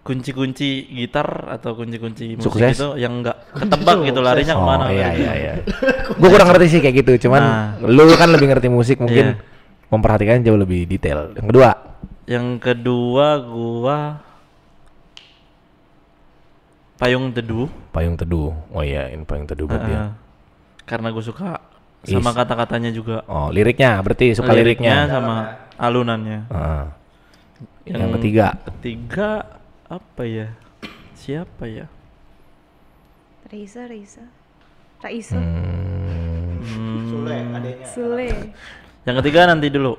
kunci-kunci 0.02 0.90
gitar 0.90 1.24
atau 1.48 1.72
kunci-kunci 1.72 2.34
musik 2.34 2.50
Sukses. 2.50 2.74
itu 2.74 2.98
yang 2.98 3.22
enggak 3.22 3.38
ketebak 3.52 4.02
gitu 4.02 4.18
larinya 4.18 4.54
Oh 4.54 4.60
ke 4.60 4.66
mana 4.66 4.84
iya 4.90 5.08
gitu. 5.08 5.22
iya 5.22 5.32
iya. 5.32 5.52
Gue 6.18 6.28
kurang 6.28 6.48
ngerti 6.50 6.66
sih 6.68 6.80
kayak 6.82 6.96
gitu, 7.00 7.12
cuman 7.24 7.40
Nah. 7.40 7.66
lu 7.80 8.10
kan 8.12 8.28
lebih 8.28 8.50
ngerti 8.50 8.66
musik 8.66 8.98
mungkin 8.98 9.38
Iya. 9.38 9.88
memperhatikan 9.88 10.42
jauh 10.42 10.58
lebih 10.58 10.84
detail. 10.84 11.30
Yang 11.32 11.46
kedua, 11.48 11.68
yang 12.24 12.46
kedua 12.58 13.26
gua 13.40 13.98
payung 17.02 17.34
teduh 17.34 17.66
payung 17.90 18.14
teduh. 18.14 18.54
Oh 18.70 18.80
iya, 18.80 19.10
ini 19.10 19.26
payung 19.26 19.44
teduh 19.44 19.66
buat 19.66 19.82
dia. 19.82 19.98
Heeh. 19.98 20.10
karena 20.82 21.10
gue 21.10 21.18
suka 21.20 21.58
sama 22.02 22.30
Is. 22.30 22.36
kata-katanya 22.36 22.90
juga 22.90 23.22
Oh, 23.26 23.46
liriknya 23.48 23.98
berarti 23.98 24.34
suka 24.34 24.50
liriknya. 24.50 25.06
sama 25.08 25.34
alunannya 25.76 26.46
Heeh. 26.46 26.84
Yang 27.82 27.98
Yang 27.98 28.10
ketiga, 28.16 28.46
ketiga 28.70 29.28
apa 29.88 30.22
ya 30.22 30.48
siapa 31.12 31.66
ya 31.66 31.86
Raisa, 33.44 33.84
Raisa. 33.84 34.24
Raisa. 34.98 35.36
hmm, 35.36 36.62
Hmm, 36.62 36.98
Sule 37.04 37.36
adanya. 37.52 37.86
Sule. 37.86 38.28
yang 39.02 39.16
ketiga 39.18 39.40
nanti 39.44 39.66
dulu 39.66 39.98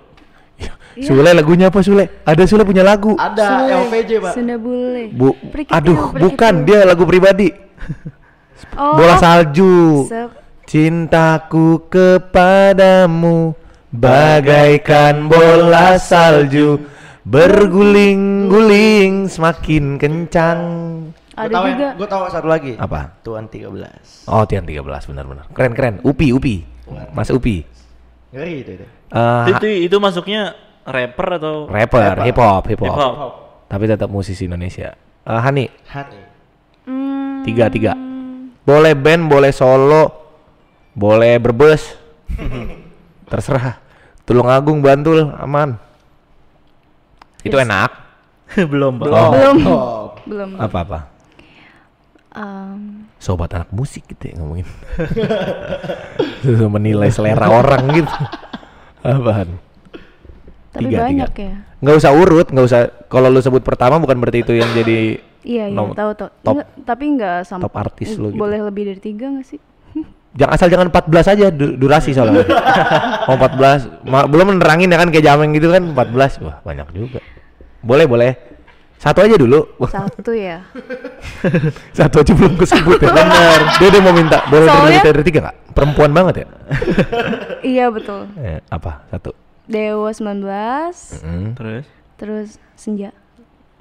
Iya. 0.93 1.03
Sule 1.03 1.29
lagunya 1.33 1.67
apa 1.67 1.81
Sule? 1.81 2.21
Ada 2.21 2.43
Sule 2.45 2.61
punya 2.61 2.81
lagu. 2.81 3.15
Ada 3.15 3.65
Sule. 3.65 3.71
LPJ, 3.89 4.09
Pak. 4.21 4.31
Sunda 4.37 4.55
Bule. 4.55 5.03
Bu, 5.09 5.33
Prikitiu, 5.49 5.73
aduh, 5.73 5.97
bukan 6.13 6.53
dia 6.63 6.79
lagu 6.83 7.03
pribadi. 7.03 7.49
Oh, 8.73 8.95
Bola 8.95 9.17
salju. 9.17 10.05
sep- 10.05 10.41
Cintaku 10.63 11.85
kepadamu 11.87 13.51
bagaikan 13.91 15.27
bola 15.27 15.95
salju 15.95 16.79
berguling-guling 17.23 19.27
semakin 19.27 19.83
kencang. 19.97 20.59
ada 21.33 21.45
Gua 21.45 21.51
tahu 21.51 21.65
juga. 21.69 21.87
Gue 21.93 22.07
tahu 22.07 22.21
satu 22.27 22.47
lagi. 22.47 22.71
Apa? 22.75 22.99
Tuan 23.21 23.45
13. 23.45 24.25
Oh, 24.25 24.43
Tian 24.45 24.63
13 24.63 25.05
benar-benar. 25.05 25.45
Keren-keren. 25.51 25.93
Upi, 26.01 26.29
Upi. 26.29 26.55
Mas 27.11 27.29
Upi. 27.29 27.61
Ngeri 28.33 28.53
itu. 28.65 28.71
itu. 28.75 28.85
Eh, 29.13 29.43
itu 29.53 29.67
itu 29.85 29.95
masuknya 30.01 30.57
rapper 30.83 31.27
atau 31.37 31.69
rapper, 31.69 32.25
hip 32.25 32.35
hop, 32.35 32.65
hip 32.65 32.81
hip 32.81 32.89
hop. 32.89 32.97
hop 32.97 33.33
Tapi 33.69 33.85
tetap 33.85 34.09
musisi 34.09 34.49
Indonesia. 34.49 34.97
Eh, 35.23 35.39
Hani, 35.39 35.69
Hani. 35.87 36.19
Hmm, 36.83 37.45
tiga 37.45 37.69
tiga. 37.69 37.93
Boleh 38.65 38.97
band, 38.97 39.29
boleh 39.29 39.53
solo, 39.53 40.09
boleh 40.91 41.37
berbes. 41.37 41.93
Terserah. 43.31 43.79
Tulung 44.23 44.47
Agung, 44.47 44.79
Bantul, 44.79 45.29
aman. 45.35 45.75
Itu 47.43 47.59
enak. 47.59 47.91
belum 48.71 48.97
pak 48.97 49.07
Oh. 49.11 49.29
belum. 49.31 49.57
Oh. 49.67 50.03
Belum. 50.23 50.49
Apa-apa? 50.55 51.11
Um, 52.33 53.05
Sobat 53.23 53.47
anak 53.49 53.71
musik 53.71 54.03
gitu 54.05 54.27
ya 54.27 54.35
ngomongin. 54.35 54.67
Menilai 56.67 57.07
selera 57.07 57.47
orang 57.47 57.87
gitu. 57.93 58.11
Apaan? 58.99 59.49
tapi 60.73 60.89
Tiga, 60.89 61.05
banyak 61.05 61.29
tiga. 61.31 61.45
ya. 61.45 61.55
Nggak 61.79 61.95
usah 61.95 62.11
urut, 62.11 62.47
nggak 62.49 62.65
usah. 62.65 62.81
Kalau 63.05 63.29
lu 63.29 63.39
sebut 63.39 63.61
pertama 63.61 63.95
bukan 63.95 64.17
berarti 64.17 64.41
itu 64.41 64.53
yang 64.53 64.73
jadi 64.73 65.21
Iya, 65.39 65.69
iya, 65.69 65.75
tahu 65.75 66.11
tahu. 66.17 66.27
top- 66.41 66.55
Nggak, 66.57 66.67
tapi 66.81 67.03
nggak 67.13 67.37
sampai 67.45 67.63
top 67.63 67.75
artis 67.77 68.09
lu 68.15 68.27
gitu. 68.27 68.39
Boleh 68.39 68.59
lebih 68.59 68.83
dari 68.85 68.97
tiga 68.97 69.29
nggak 69.29 69.45
sih? 69.45 69.59
Jangan 70.39 70.51
asal 70.51 70.67
jangan 70.67 70.87
14 70.89 71.13
aja 71.29 71.45
du- 71.47 71.77
durasi 71.77 72.09
soalnya. 72.11 72.41
Mau 73.27 73.37
14, 73.37 73.85
ma- 74.03 74.25
belum 74.25 74.45
menerangin 74.51 74.87
ya 74.87 74.97
kan 74.97 75.07
kayak 75.07 75.25
jameng 75.25 75.53
gitu 75.53 75.69
kan 75.69 75.83
14. 75.85 76.41
Wah, 76.41 76.57
banyak 76.61 76.87
juga. 76.91 77.19
Boleh, 77.79 78.03
boleh. 78.03 78.31
Satu 79.03 79.19
aja 79.19 79.35
dulu. 79.35 79.59
Satu 79.85 80.31
ya. 80.31 80.63
Satu 81.97 82.23
aja 82.23 82.31
belum 82.31 82.55
kesebut 82.55 82.97
ya. 82.97 83.11
Bener. 83.11 83.59
Dia, 83.75 83.87
dia 83.89 83.99
mau 83.99 84.11
minta 84.11 84.39
boleh 84.47 84.63
Soalnya- 84.63 85.03
dari, 85.03 85.11
dari 85.11 85.21
tiga 85.23 85.39
nggak? 85.43 85.55
Perempuan 85.75 86.09
banget 86.09 86.33
ya? 86.39 86.45
iya 87.75 87.85
betul. 87.87 88.25
Eh, 88.37 88.59
apa? 88.65 89.05
Satu. 89.09 89.29
Dewa 89.63 90.07
19, 90.07 91.19
Mm. 91.19 91.47
terus 91.53 91.85
terus 92.15 92.49
Senja. 92.73 93.09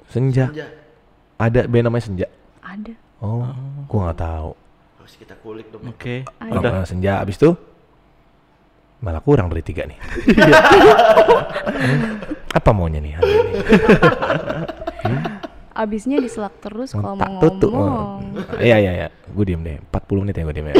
Senja. 0.07 0.47
Senja. 0.47 0.65
Ada 1.35 1.65
band 1.65 1.83
namanya 1.87 2.03
Senja. 2.03 2.27
Ada. 2.59 2.93
Oh, 3.19 3.43
gua 3.85 3.99
nggak 4.07 4.19
tahu. 4.19 4.51
Harus 4.99 5.13
kita 5.15 5.33
kulik 5.39 5.67
dong. 5.69 5.83
oke 5.85 6.23
Ada. 6.37 6.51
udah 6.51 6.71
Oh, 6.73 6.83
Senja 6.83 7.11
abis 7.19 7.35
itu 7.37 7.51
Malah 8.99 9.19
kurang 9.19 9.47
dari 9.47 9.59
tiga 9.59 9.83
nih. 9.83 9.99
Hmm, 9.99 12.07
Apa 12.57 12.71
maunya 12.71 12.97
nih 12.97 13.13
hari 13.13 13.27
ini? 13.27 13.51
Abisnya 15.73 16.21
diselak 16.21 16.53
terus 16.61 16.93
kalau 16.93 17.17
mau 17.17 17.41
tutup. 17.41 17.73
ngomong. 17.73 18.21
Iya 18.61 18.77
iya 18.77 18.91
iya. 18.93 19.07
Gue 19.33 19.41
diem 19.43 19.59
deh. 19.59 19.81
40 19.89 20.21
menit 20.21 20.35
ya 20.37 20.43
gue 20.45 20.53
diem 20.53 20.67
ya. 20.69 20.75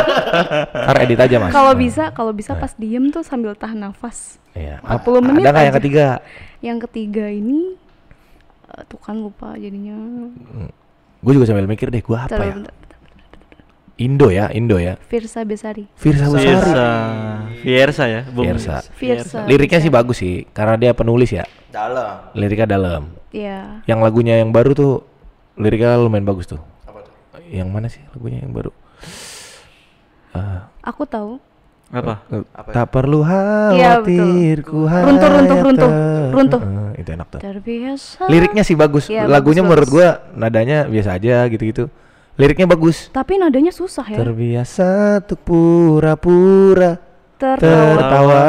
Ntar 0.84 0.96
edit 1.00 1.18
aja 1.18 1.36
mas. 1.40 1.50
Kalau 1.50 1.72
bisa, 1.72 2.04
kalau 2.12 2.32
bisa 2.32 2.52
Nah. 2.52 2.60
pas 2.60 2.72
diem 2.76 3.08
tuh 3.08 3.24
sambil 3.24 3.56
tahan 3.56 3.80
nafas. 3.80 4.36
Iya. 4.52 4.84
40 4.84 5.24
menit 5.24 5.40
Ada 5.40 5.50
nggak 5.50 5.64
yang 5.64 5.76
ketiga? 5.80 6.06
Yang 6.60 6.78
ketiga 6.84 7.24
ini 7.26 7.80
eh, 8.68 8.82
tuh 8.84 9.00
kan 9.00 9.16
lupa 9.16 9.56
jadinya. 9.56 9.96
Gue 11.20 11.32
juga 11.32 11.48
sambil 11.48 11.64
mikir 11.64 11.88
deh. 11.88 12.04
Gue 12.04 12.16
apa 12.16 12.36
ya? 12.36 12.54
Indo 14.00 14.32
ya. 14.32 14.48
Indo 14.48 14.80
ya. 14.80 14.96
Firsa 15.12 15.44
Besari. 15.44 15.84
Firsa 15.92 16.32
Besari. 16.32 16.56
Fiersa. 16.56 16.88
Fiersa 17.60 18.04
ya, 18.08 18.20
Bung. 18.32 18.48
Fiersa. 18.48 18.74
Fiersa. 18.96 19.38
Liriknya 19.44 19.84
sih 19.84 19.92
bagus 19.92 20.24
sih. 20.24 20.48
Karena 20.56 20.80
dia 20.80 20.96
penulis 20.96 21.28
ya. 21.28 21.44
Dalam. 21.68 22.32
Liriknya 22.32 22.64
dalam. 22.64 23.12
Iya. 23.28 23.84
Yang 23.84 24.00
lagunya 24.00 24.40
yang 24.40 24.56
baru 24.56 24.72
tuh 24.72 25.04
liriknya 25.60 26.00
lumayan 26.00 26.24
bagus 26.24 26.48
tuh. 26.48 26.64
Apa 26.88 27.04
tuh? 27.04 27.12
Yang 27.52 27.68
mana 27.68 27.86
sih 27.92 28.00
lagunya 28.16 28.40
yang 28.40 28.56
baru? 28.56 28.72
Eh, 30.32 30.60
Aku 30.80 31.04
tahu. 31.04 31.36
Apa? 31.90 32.22
Apa 32.54 32.68
ya? 32.70 32.74
tak 32.80 32.86
perlu 32.94 33.20
Iya, 33.26 33.98
khawatir 33.98 34.62
ku 34.62 34.86
Runtuh, 34.86 35.28
runtuh, 35.28 35.58
runtuh, 35.60 35.90
runtuh. 36.30 36.60
Eh, 36.62 37.02
itu 37.02 37.10
enak 37.12 37.26
tuh. 37.28 37.40
Terbiasa. 37.42 38.30
Liriknya 38.30 38.62
sih 38.62 38.78
bagus. 38.78 39.10
Iya, 39.12 39.26
Lagunya 39.26 39.60
bagus, 39.60 39.68
menurut 39.74 39.88
bagus. 39.90 39.98
gua 40.00 40.08
nadanya 40.38 40.86
biasa 40.86 41.18
aja 41.20 41.44
gitu-gitu. 41.50 41.90
Liriknya 42.34 42.66
bagus. 42.66 43.08
Tapi 43.08 43.36
nadanya 43.36 43.70
susah 43.70 44.06
ya. 44.06 44.16
Terbiasa 44.16 44.86
untuk 45.20 45.40
pura-pura 45.42 46.96
Tertawa. 47.36 47.96
tertawa. 47.96 48.44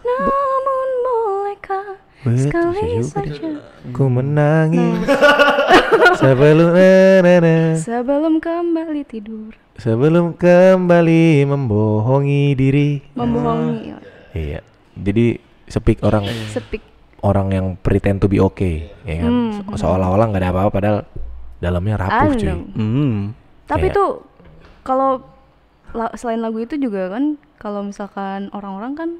Namun 0.00 0.88
bolehkah 1.02 1.84
sekali 2.36 3.00
saja 3.00 3.48
Ku 3.90 4.06
menangis 4.06 5.08
sebelum 6.16 6.70
na, 6.70 6.92
na, 7.20 7.34
na. 7.40 7.56
sebelum 7.74 8.36
kembali 8.36 9.02
tidur 9.02 9.56
sebelum 9.74 10.36
kembali 10.36 11.24
membohongi 11.42 12.52
diri. 12.52 13.00
membohongi 13.14 13.96
Iya. 14.30 14.60
Jadi 14.92 15.40
speak 15.64 16.04
orang 16.04 16.28
sepik 16.46 16.84
orang 17.20 17.48
yang 17.50 17.66
pretend 17.74 18.20
to 18.20 18.28
be 18.28 18.36
okay, 18.36 18.92
ya 19.02 19.24
kan? 19.24 19.32
Hmm, 19.32 19.50
Se- 19.72 19.80
Seolah-olah 19.80 20.26
nggak 20.28 20.40
ada 20.40 20.50
apa-apa 20.52 20.70
padahal 20.70 20.98
dalamnya 21.60 21.94
rapuh 21.98 22.32
cuy. 22.32 22.50
Hmm. 22.72 23.36
tapi 23.64 23.86
Kayak- 23.86 23.94
tuh 23.94 24.10
kalau 24.80 25.10
la- 25.90 26.14
selain 26.14 26.40
lagu 26.40 26.58
itu 26.58 26.74
juga 26.74 27.08
kan 27.08 27.36
kalau 27.56 27.80
misalkan 27.82 28.48
orang-orang 28.50 28.92
kan 28.94 29.10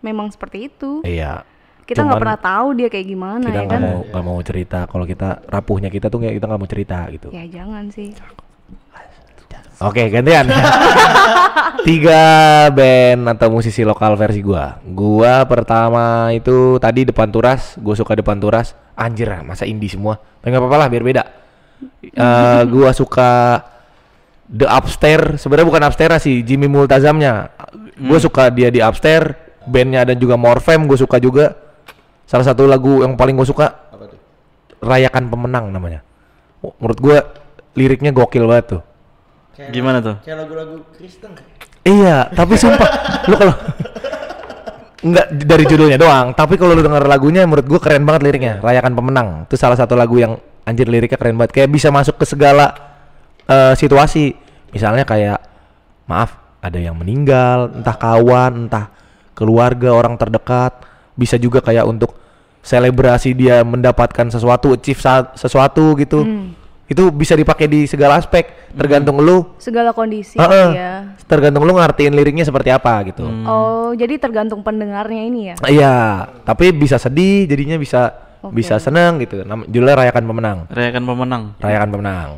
memang 0.00 0.28
seperti 0.28 0.66
itu 0.66 1.00
Iya. 1.02 1.44
kita 1.84 2.00
nggak 2.02 2.18
pernah 2.18 2.40
tahu 2.40 2.72
dia 2.72 2.88
kayak 2.88 3.06
gimana 3.06 3.44
Kita 3.44 3.52
ya 3.52 3.60
nggak 3.60 3.70
kan 3.70 3.82
mau 3.82 3.98
nggak 4.02 4.24
mau 4.24 4.38
cerita 4.40 4.80
kalau 4.86 5.04
kita 5.04 5.28
rapuhnya 5.44 5.88
kita 5.88 6.06
tuh 6.06 6.18
nggak 6.18 6.34
kita 6.34 6.46
nggak 6.46 6.58
mau 6.58 6.70
cerita 6.70 6.98
gitu. 7.10 7.28
ya 7.30 7.44
jangan 7.46 7.86
sih 7.88 8.10
Oke 9.80 10.12
gantian. 10.12 10.44
Tiga 11.88 12.20
band 12.68 13.24
atau 13.26 13.48
musisi 13.50 13.80
lokal 13.80 14.12
versi 14.12 14.40
gua. 14.40 14.76
Gua 14.84 15.40
pertama 15.46 16.28
itu 16.30 16.76
tadi 16.76 17.08
depan 17.08 17.32
turas. 17.32 17.80
Gue 17.80 17.96
suka 17.96 18.12
depan 18.12 18.36
turas. 18.36 18.76
Anjir 18.92 19.32
masa 19.40 19.64
indie 19.64 19.88
semua. 19.88 20.20
Tapi 20.20 20.52
nggak 20.52 20.60
apa-apa 20.60 20.76
lah 20.76 20.88
biar 20.88 21.00
beda. 21.00 21.22
Eh 22.02 22.62
gua 22.68 22.90
suka 22.92 23.62
The 24.50 24.66
Upstairs. 24.66 25.38
Sebenarnya 25.38 25.68
bukan 25.70 25.82
Upstairs 25.86 26.26
sih. 26.26 26.42
Jimmy 26.42 26.66
Multazamnya. 26.66 27.54
Gue 27.94 28.18
suka 28.18 28.50
dia 28.50 28.68
di 28.68 28.82
Upstairs. 28.82 29.38
Bandnya 29.62 30.02
ada 30.02 30.14
juga 30.18 30.34
Morfem. 30.34 30.90
Gue 30.90 30.98
suka 30.98 31.22
juga. 31.22 31.54
Salah 32.26 32.42
satu 32.42 32.66
lagu 32.66 33.02
yang 33.02 33.14
paling 33.14 33.34
gue 33.38 33.46
suka 33.46 33.70
Apa 33.90 34.10
tuh? 34.10 34.18
Rayakan 34.82 35.30
Pemenang 35.30 35.70
namanya. 35.70 36.02
Oh, 36.60 36.74
Menurut 36.82 36.98
gua 37.00 37.18
liriknya 37.78 38.10
gokil 38.12 38.44
banget 38.44 38.78
tuh. 38.78 38.82
Kayak 39.56 39.70
Gimana 39.72 39.98
tuh? 40.02 40.16
Kayak 40.26 40.44
lagu-lagu 40.44 40.76
Kristen. 40.94 41.32
Iya, 41.80 42.28
tapi 42.28 42.60
sumpah 42.60 42.90
lu 43.30 43.34
kalau 43.40 43.56
Enggak 45.00 45.32
dari 45.32 45.64
judulnya 45.64 45.96
doang, 45.96 46.36
tapi 46.36 46.60
kalau 46.60 46.76
lu 46.76 46.84
denger 46.84 47.08
lagunya 47.08 47.48
menurut 47.48 47.64
gua 47.64 47.80
keren 47.80 48.04
banget 48.04 48.20
liriknya. 48.28 48.60
Rayakan 48.60 48.92
Pemenang. 48.92 49.28
Itu 49.48 49.56
salah 49.56 49.80
satu 49.80 49.96
lagu 49.96 50.20
yang 50.20 50.36
anjir 50.70 50.86
liriknya 50.86 51.18
keren 51.18 51.34
banget. 51.34 51.52
Kayak 51.58 51.70
bisa 51.74 51.88
masuk 51.90 52.14
ke 52.16 52.24
segala 52.24 52.72
eh, 53.50 53.74
situasi. 53.74 54.38
Misalnya 54.70 55.02
kayak 55.02 55.42
maaf, 56.06 56.38
ada 56.62 56.78
yang 56.78 56.94
meninggal, 56.94 57.74
entah 57.74 57.96
kawan, 57.98 58.70
entah 58.70 58.94
keluarga, 59.34 59.90
orang 59.90 60.14
terdekat. 60.14 60.86
Bisa 61.18 61.34
juga 61.34 61.58
kayak 61.58 61.84
untuk 61.90 62.14
selebrasi 62.62 63.34
dia 63.34 63.66
mendapatkan 63.66 64.30
sesuatu, 64.30 64.78
achieve 64.78 65.02
sesuatu 65.34 65.98
gitu. 65.98 66.22
Itu 66.86 67.10
bisa 67.10 67.34
dipakai 67.34 67.66
di 67.66 67.86
segala 67.90 68.18
aspek, 68.18 68.60
tergantung 68.74 69.18
lu 69.18 69.58
segala 69.58 69.90
kondisi 69.90 70.38
Heeh. 70.38 70.68
ya 70.74 70.92
tergantung 71.26 71.66
lu 71.66 71.74
ngertiin 71.74 72.14
liriknya 72.14 72.46
seperti 72.46 72.70
apa 72.70 73.02
gitu. 73.10 73.26
oh 73.26 73.90
jadi 73.98 74.14
tergantung 74.22 74.62
pendengarnya 74.62 75.22
ini 75.26 75.40
ya 75.50 75.54
Iya, 75.66 75.96
tapi 76.46 76.70
bisa 76.70 76.96
sedih, 76.98 77.50
jadinya 77.50 77.74
bisa 77.78 78.29
Oke. 78.40 78.52
bisa 78.54 78.76
seneng 78.76 79.18
gitu. 79.18 79.40
Judulnya 79.68 79.96
Rayakan 79.96 80.24
Pemenang. 80.24 80.58
Rayakan 80.66 81.02
pemenang. 81.04 81.42
Rayakan 81.56 81.88
Pemenang. 81.90 82.30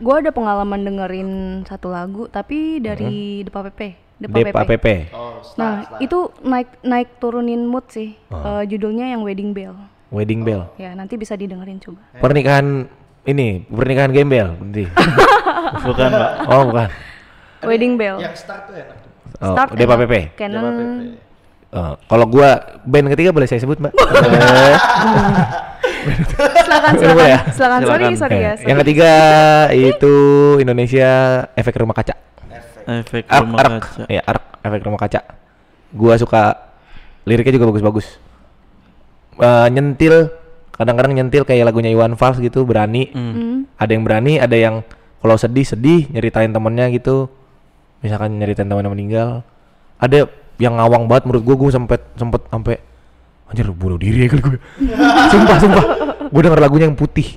gue 0.00 0.14
ada 0.16 0.32
pengalaman 0.32 0.80
dengerin 0.80 1.30
satu 1.62 1.88
lagu 1.88 2.24
tapi 2.24 2.80
dari 2.80 3.44
Depa 3.44 3.60
PP 3.62 3.80
Depa 4.16 4.36
Depa 4.40 4.50
PP 4.58 4.70
PP. 4.70 4.86
Oh, 5.12 5.44
nah 5.54 5.72
itu 5.98 6.16
naik 6.40 6.80
naik 6.80 7.20
turunin 7.20 7.60
mood 7.62 7.84
sih 7.86 8.16
Eh, 8.16 8.62
judulnya 8.64 9.04
yang 9.06 9.20
Wedding 9.20 9.52
Bell 9.52 9.76
Wedding 10.08 10.40
Bell. 10.40 10.72
ya 10.74 10.92
nanti 10.92 11.14
bisa 11.14 11.36
didengerin 11.36 11.76
coba 11.78 12.00
Pernikahan 12.16 12.88
ini, 13.22 13.60
pernikahan 13.62 14.08
gembel 14.08 14.56
nanti. 14.56 14.88
Bukan, 15.86 16.08
Pak. 16.10 16.30
oh, 16.48 16.62
bukan. 16.66 16.88
Wedding 17.62 17.94
Bell 17.94 18.16
Yang 18.18 18.40
start 18.40 18.66
tuh 18.66 18.74
enak. 18.74 18.96
Oh, 19.38 19.52
Start 19.52 19.68
Depa. 19.72 19.94
PP. 19.98 20.14
Canon 20.34 20.56
Depa 20.56 20.70
PP. 20.72 21.29
Oh, 21.70 21.94
kalau 22.04 22.26
gua 22.26 22.50
band 22.82 23.14
ketiga 23.14 23.30
boleh 23.30 23.46
saya 23.46 23.62
sebut, 23.62 23.78
Mbak? 23.78 23.94
silakan 26.60 26.92
Boleh 26.92 26.98
silakan 26.98 27.26
ya? 27.28 27.40
silakan 27.52 27.80
sorry 27.80 28.04
Silakan. 28.10 28.16
sorry 28.18 28.36
ya 28.36 28.52
sorry. 28.56 28.66
Yang 28.66 28.78
ketiga 28.82 29.12
itu 29.70 30.14
Indonesia 30.58 31.10
Efek 31.54 31.76
Rumah 31.76 31.94
Kaca. 31.94 32.14
Efek 32.90 33.24
Ark, 33.28 33.42
rumah 33.46 33.58
Ark. 33.60 33.70
kaca. 33.86 34.02
Ya, 34.08 34.22
Ark, 34.24 34.42
Efek 34.60 34.82
Rumah 34.82 34.98
Kaca. 34.98 35.20
Gua 35.92 36.14
suka 36.16 36.74
liriknya 37.22 37.54
juga 37.54 37.70
bagus-bagus. 37.70 38.18
Eh, 39.38 39.66
nyentil, 39.70 40.26
kadang-kadang 40.74 41.14
nyentil 41.14 41.46
kayak 41.46 41.64
lagunya 41.64 41.94
Iwan 41.94 42.18
Fals 42.18 42.42
gitu, 42.42 42.66
berani. 42.66 43.14
Hmm. 43.14 43.70
Ada 43.78 43.94
yang 43.94 44.02
berani, 44.02 44.36
ada 44.36 44.52
yang 44.52 44.82
kalau 45.20 45.36
sedih 45.36 45.62
sedih 45.64 46.10
nyeritain 46.10 46.50
temennya 46.50 46.90
gitu. 46.90 47.30
Misalkan 48.00 48.34
nyeritain 48.36 48.66
temannya 48.66 48.90
meninggal. 48.90 49.46
Ada 50.00 50.26
yang 50.60 50.76
ngawang 50.76 51.08
banget 51.08 51.24
menurut 51.26 51.42
gua, 51.42 51.56
gua 51.56 51.70
sempet 51.72 52.00
sempet 52.14 52.44
sampai 52.52 52.76
anjir 53.50 53.66
bunuh 53.72 53.98
diri 53.98 54.24
ya 54.24 54.28
kali 54.30 54.42
gue. 54.44 54.60
sumpah, 55.32 55.56
sumpah. 55.58 55.84
Gua 56.30 56.40
denger 56.44 56.60
lagunya 56.62 56.86
yang 56.86 56.94
putih. 56.94 57.34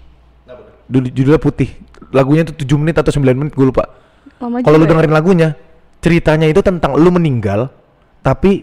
Dulu 0.86 1.10
judulnya 1.10 1.42
putih. 1.42 1.70
Lagunya 2.14 2.46
tuh 2.46 2.54
7 2.54 2.78
menit 2.78 3.02
atau 3.02 3.10
9 3.10 3.26
menit 3.34 3.58
gue 3.58 3.66
lupa. 3.66 3.90
Lama 4.38 4.62
Kalau 4.62 4.78
lu 4.78 4.86
ya? 4.86 4.90
dengerin 4.94 5.14
lagunya, 5.16 5.50
ceritanya 5.98 6.46
itu 6.46 6.62
tentang 6.62 6.94
lu 6.94 7.10
meninggal, 7.10 7.74
tapi 8.22 8.62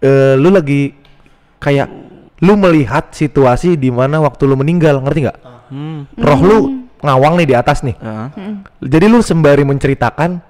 eh, 0.00 0.34
lu 0.40 0.48
lagi 0.48 0.96
kayak 1.60 1.88
lu 2.40 2.54
melihat 2.56 3.12
situasi 3.12 3.76
di 3.76 3.92
mana 3.92 4.22
waktu 4.24 4.48
lu 4.48 4.56
meninggal, 4.56 5.04
ngerti 5.04 5.28
nggak? 5.28 5.38
Hmm. 5.68 6.08
Roh 6.16 6.40
lu 6.40 6.58
ngawang 7.04 7.36
nih 7.42 7.46
di 7.50 7.54
atas 7.58 7.84
nih. 7.84 7.96
Ah. 8.00 8.32
Jadi 8.80 9.06
lu 9.10 9.20
sembari 9.20 9.68
menceritakan 9.68 10.40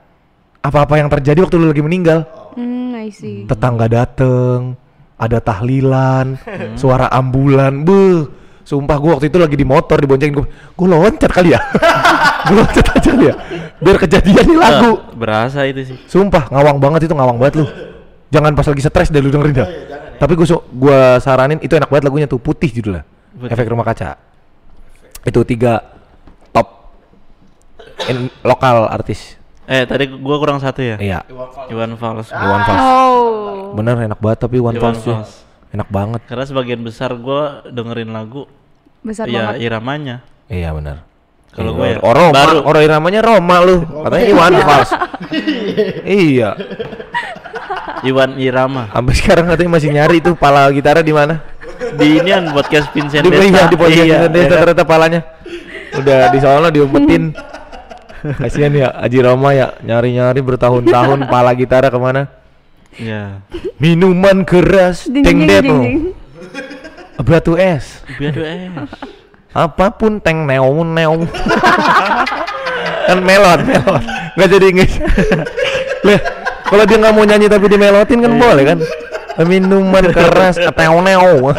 apa-apa 0.62 0.94
yang 1.00 1.08
terjadi 1.10 1.42
waktu 1.42 1.56
lu 1.58 1.72
lagi 1.72 1.82
meninggal. 1.82 2.22
Hmm 2.58 2.98
I 2.98 3.08
see 3.14 3.46
Tetangga 3.46 3.86
dateng, 3.86 4.74
ada 5.14 5.38
tahlilan, 5.38 6.34
suara 6.80 7.06
ambulan, 7.08 7.86
beuh. 7.86 8.34
Sumpah 8.68 9.00
gua 9.00 9.16
waktu 9.16 9.32
itu 9.32 9.40
lagi 9.40 9.56
di 9.56 9.64
motor 9.64 9.96
diboncengin 9.96 10.36
gua, 10.36 10.44
gua 10.76 10.86
loncat 10.92 11.32
kali 11.32 11.56
ya. 11.56 11.60
gua 12.52 12.54
loncat 12.60 12.84
aja 13.00 13.08
kali 13.16 13.26
ya. 13.32 13.34
Biar 13.80 13.96
kejadian 13.96 14.44
nih 14.44 14.58
lagu. 14.60 14.92
Ah, 14.92 15.16
berasa 15.16 15.64
itu 15.64 15.88
sih. 15.88 15.96
Sumpah 16.04 16.52
ngawang 16.52 16.76
banget 16.76 17.08
itu 17.08 17.16
ngawang 17.16 17.40
banget 17.40 17.64
lu. 17.64 17.66
Jangan 18.28 18.52
pas 18.52 18.68
lagi 18.68 18.84
stres 18.84 19.08
deh 19.08 19.24
lu 19.24 19.32
dengerin 19.32 19.56
dah. 19.56 19.68
Tapi 20.20 20.36
gua 20.36 20.44
su- 20.44 20.66
gua 20.76 21.16
saranin 21.16 21.56
itu 21.64 21.72
enak 21.72 21.88
banget 21.88 22.12
lagunya 22.12 22.28
tuh 22.28 22.36
putih 22.36 22.68
judulnya. 22.68 23.08
Putih. 23.40 23.56
Efek 23.56 23.72
rumah 23.72 23.88
kaca. 23.88 24.20
Itu 25.24 25.48
tiga 25.48 25.80
top 26.52 26.92
in- 28.04 28.28
lokal 28.44 28.84
artis. 28.84 29.37
Eh, 29.68 29.84
tadi 29.84 30.08
gua 30.08 30.36
kurang 30.40 30.58
satu 30.58 30.80
ya? 30.80 30.96
Iya. 30.96 31.20
Iwan 31.68 31.92
Fals. 31.94 32.32
Iwan 32.32 32.60
Fals. 32.64 32.80
oh 32.80 33.76
Bener 33.76 34.00
enak 34.00 34.16
banget 34.16 34.38
tapi 34.40 34.56
Iwan 34.56 34.80
Fals 34.80 35.04
tuh. 35.04 35.20
Enak 35.68 35.88
banget. 35.92 36.20
Karena 36.24 36.44
sebagian 36.48 36.80
besar 36.80 37.12
gua 37.12 37.60
dengerin 37.68 38.08
lagu 38.08 38.48
besar 39.04 39.28
ya 39.28 39.52
banget 39.52 39.68
iramanya. 39.68 40.16
Iya 40.48 40.72
bener. 40.72 41.04
Kalau 41.48 41.72
Iya, 41.74 41.80
gue 41.80 41.88
ya, 41.88 41.98
oh, 42.04 42.12
Roma, 42.12 42.32
baru. 42.36 42.58
orang 42.60 42.82
iramanya 42.84 43.20
Roma 43.24 43.56
lu. 43.64 43.76
Katanya 44.04 44.26
Iwan 44.28 44.52
Fals. 44.62 44.90
iya. 46.04 46.50
Iwan 48.04 48.30
Irama. 48.38 48.86
Sampai 48.94 49.14
sekarang 49.16 49.44
katanya 49.50 49.70
masih 49.74 49.90
nyari 49.90 50.18
tuh 50.22 50.34
pala 50.38 50.70
gitarnya 50.70 51.02
di 51.02 51.10
mana? 51.10 51.42
Di 51.98 52.22
inian 52.22 52.52
podcast 52.54 52.88
Vincent 52.94 53.26
Di 53.26 53.30
iya, 53.32 53.66
di 53.66 53.74
podcast 53.74 54.06
Iya, 54.06 54.16
Vincent 54.22 54.32
Desta 54.32 54.54
iya. 54.54 54.60
ternyata 54.62 54.84
palanya. 54.86 55.20
Udah 55.98 56.20
di 56.30 56.38
sono 56.38 56.68
diumpetin. 56.70 57.34
Kasihan 58.18 58.72
ya 58.74 58.88
Haji 58.98 59.18
Roma 59.22 59.50
ya 59.54 59.74
nyari-nyari 59.80 60.40
bertahun-tahun 60.42 61.26
pala 61.32 61.54
gitarnya 61.54 61.90
ke 61.90 61.98
mana? 62.00 62.22
Iya. 62.98 63.44
Minuman 63.78 64.42
keras, 64.42 65.06
Ding, 65.06 65.22
teng 65.22 65.38
depo, 65.46 65.76
ding. 65.86 66.10
batu 67.22 67.54
es, 67.54 68.02
Biar 68.18 68.30
tuh 68.34 68.42
eh. 68.42 68.70
apa 69.54 69.90
pun 69.94 70.18
teng 70.18 70.46
neon 70.46 70.94
neon. 70.94 71.26
kan 73.08 73.18
melon 73.22 73.60
melon, 73.64 74.02
nggak 74.34 74.48
jadi 74.50 74.66
nggak. 74.74 74.90
Lah, 76.04 76.20
kalau 76.66 76.84
dia 76.84 76.96
nggak 76.98 77.14
mau 77.14 77.24
nyanyi 77.24 77.46
tapi 77.46 77.66
dimelotin 77.70 78.18
kan 78.18 78.32
boleh 78.34 78.64
kan? 78.66 78.78
Minuman 79.46 80.04
keras, 80.10 80.58
teo 80.58 80.98
neo. 80.98 81.54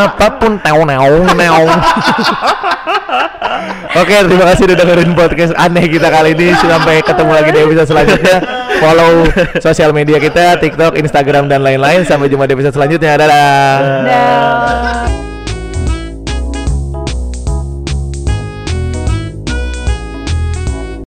Apa 0.00 0.26
pun 0.40 0.56
teo 0.64 0.82
neo 0.88 1.12
neo. 1.36 1.64
Oke, 3.90 4.16
terima 4.22 4.44
kasih 4.54 4.70
udah 4.70 4.76
dengerin 4.78 5.12
podcast 5.18 5.52
aneh 5.58 5.84
kita 5.90 6.08
kali 6.08 6.32
ini. 6.32 6.54
Sampai 6.56 7.02
ketemu 7.02 7.32
lagi 7.34 7.50
di 7.50 7.60
episode 7.60 7.88
selanjutnya. 7.90 8.36
Follow 8.80 9.12
sosial 9.58 9.90
media 9.90 10.16
kita, 10.22 10.56
TikTok, 10.62 10.96
Instagram 10.96 11.50
dan 11.50 11.60
lain-lain. 11.60 12.06
Sampai 12.06 12.30
jumpa 12.30 12.46
di 12.46 12.54
episode 12.54 12.74
selanjutnya. 12.78 13.18
Dadah. 13.18 13.76
Dah. 14.06 15.29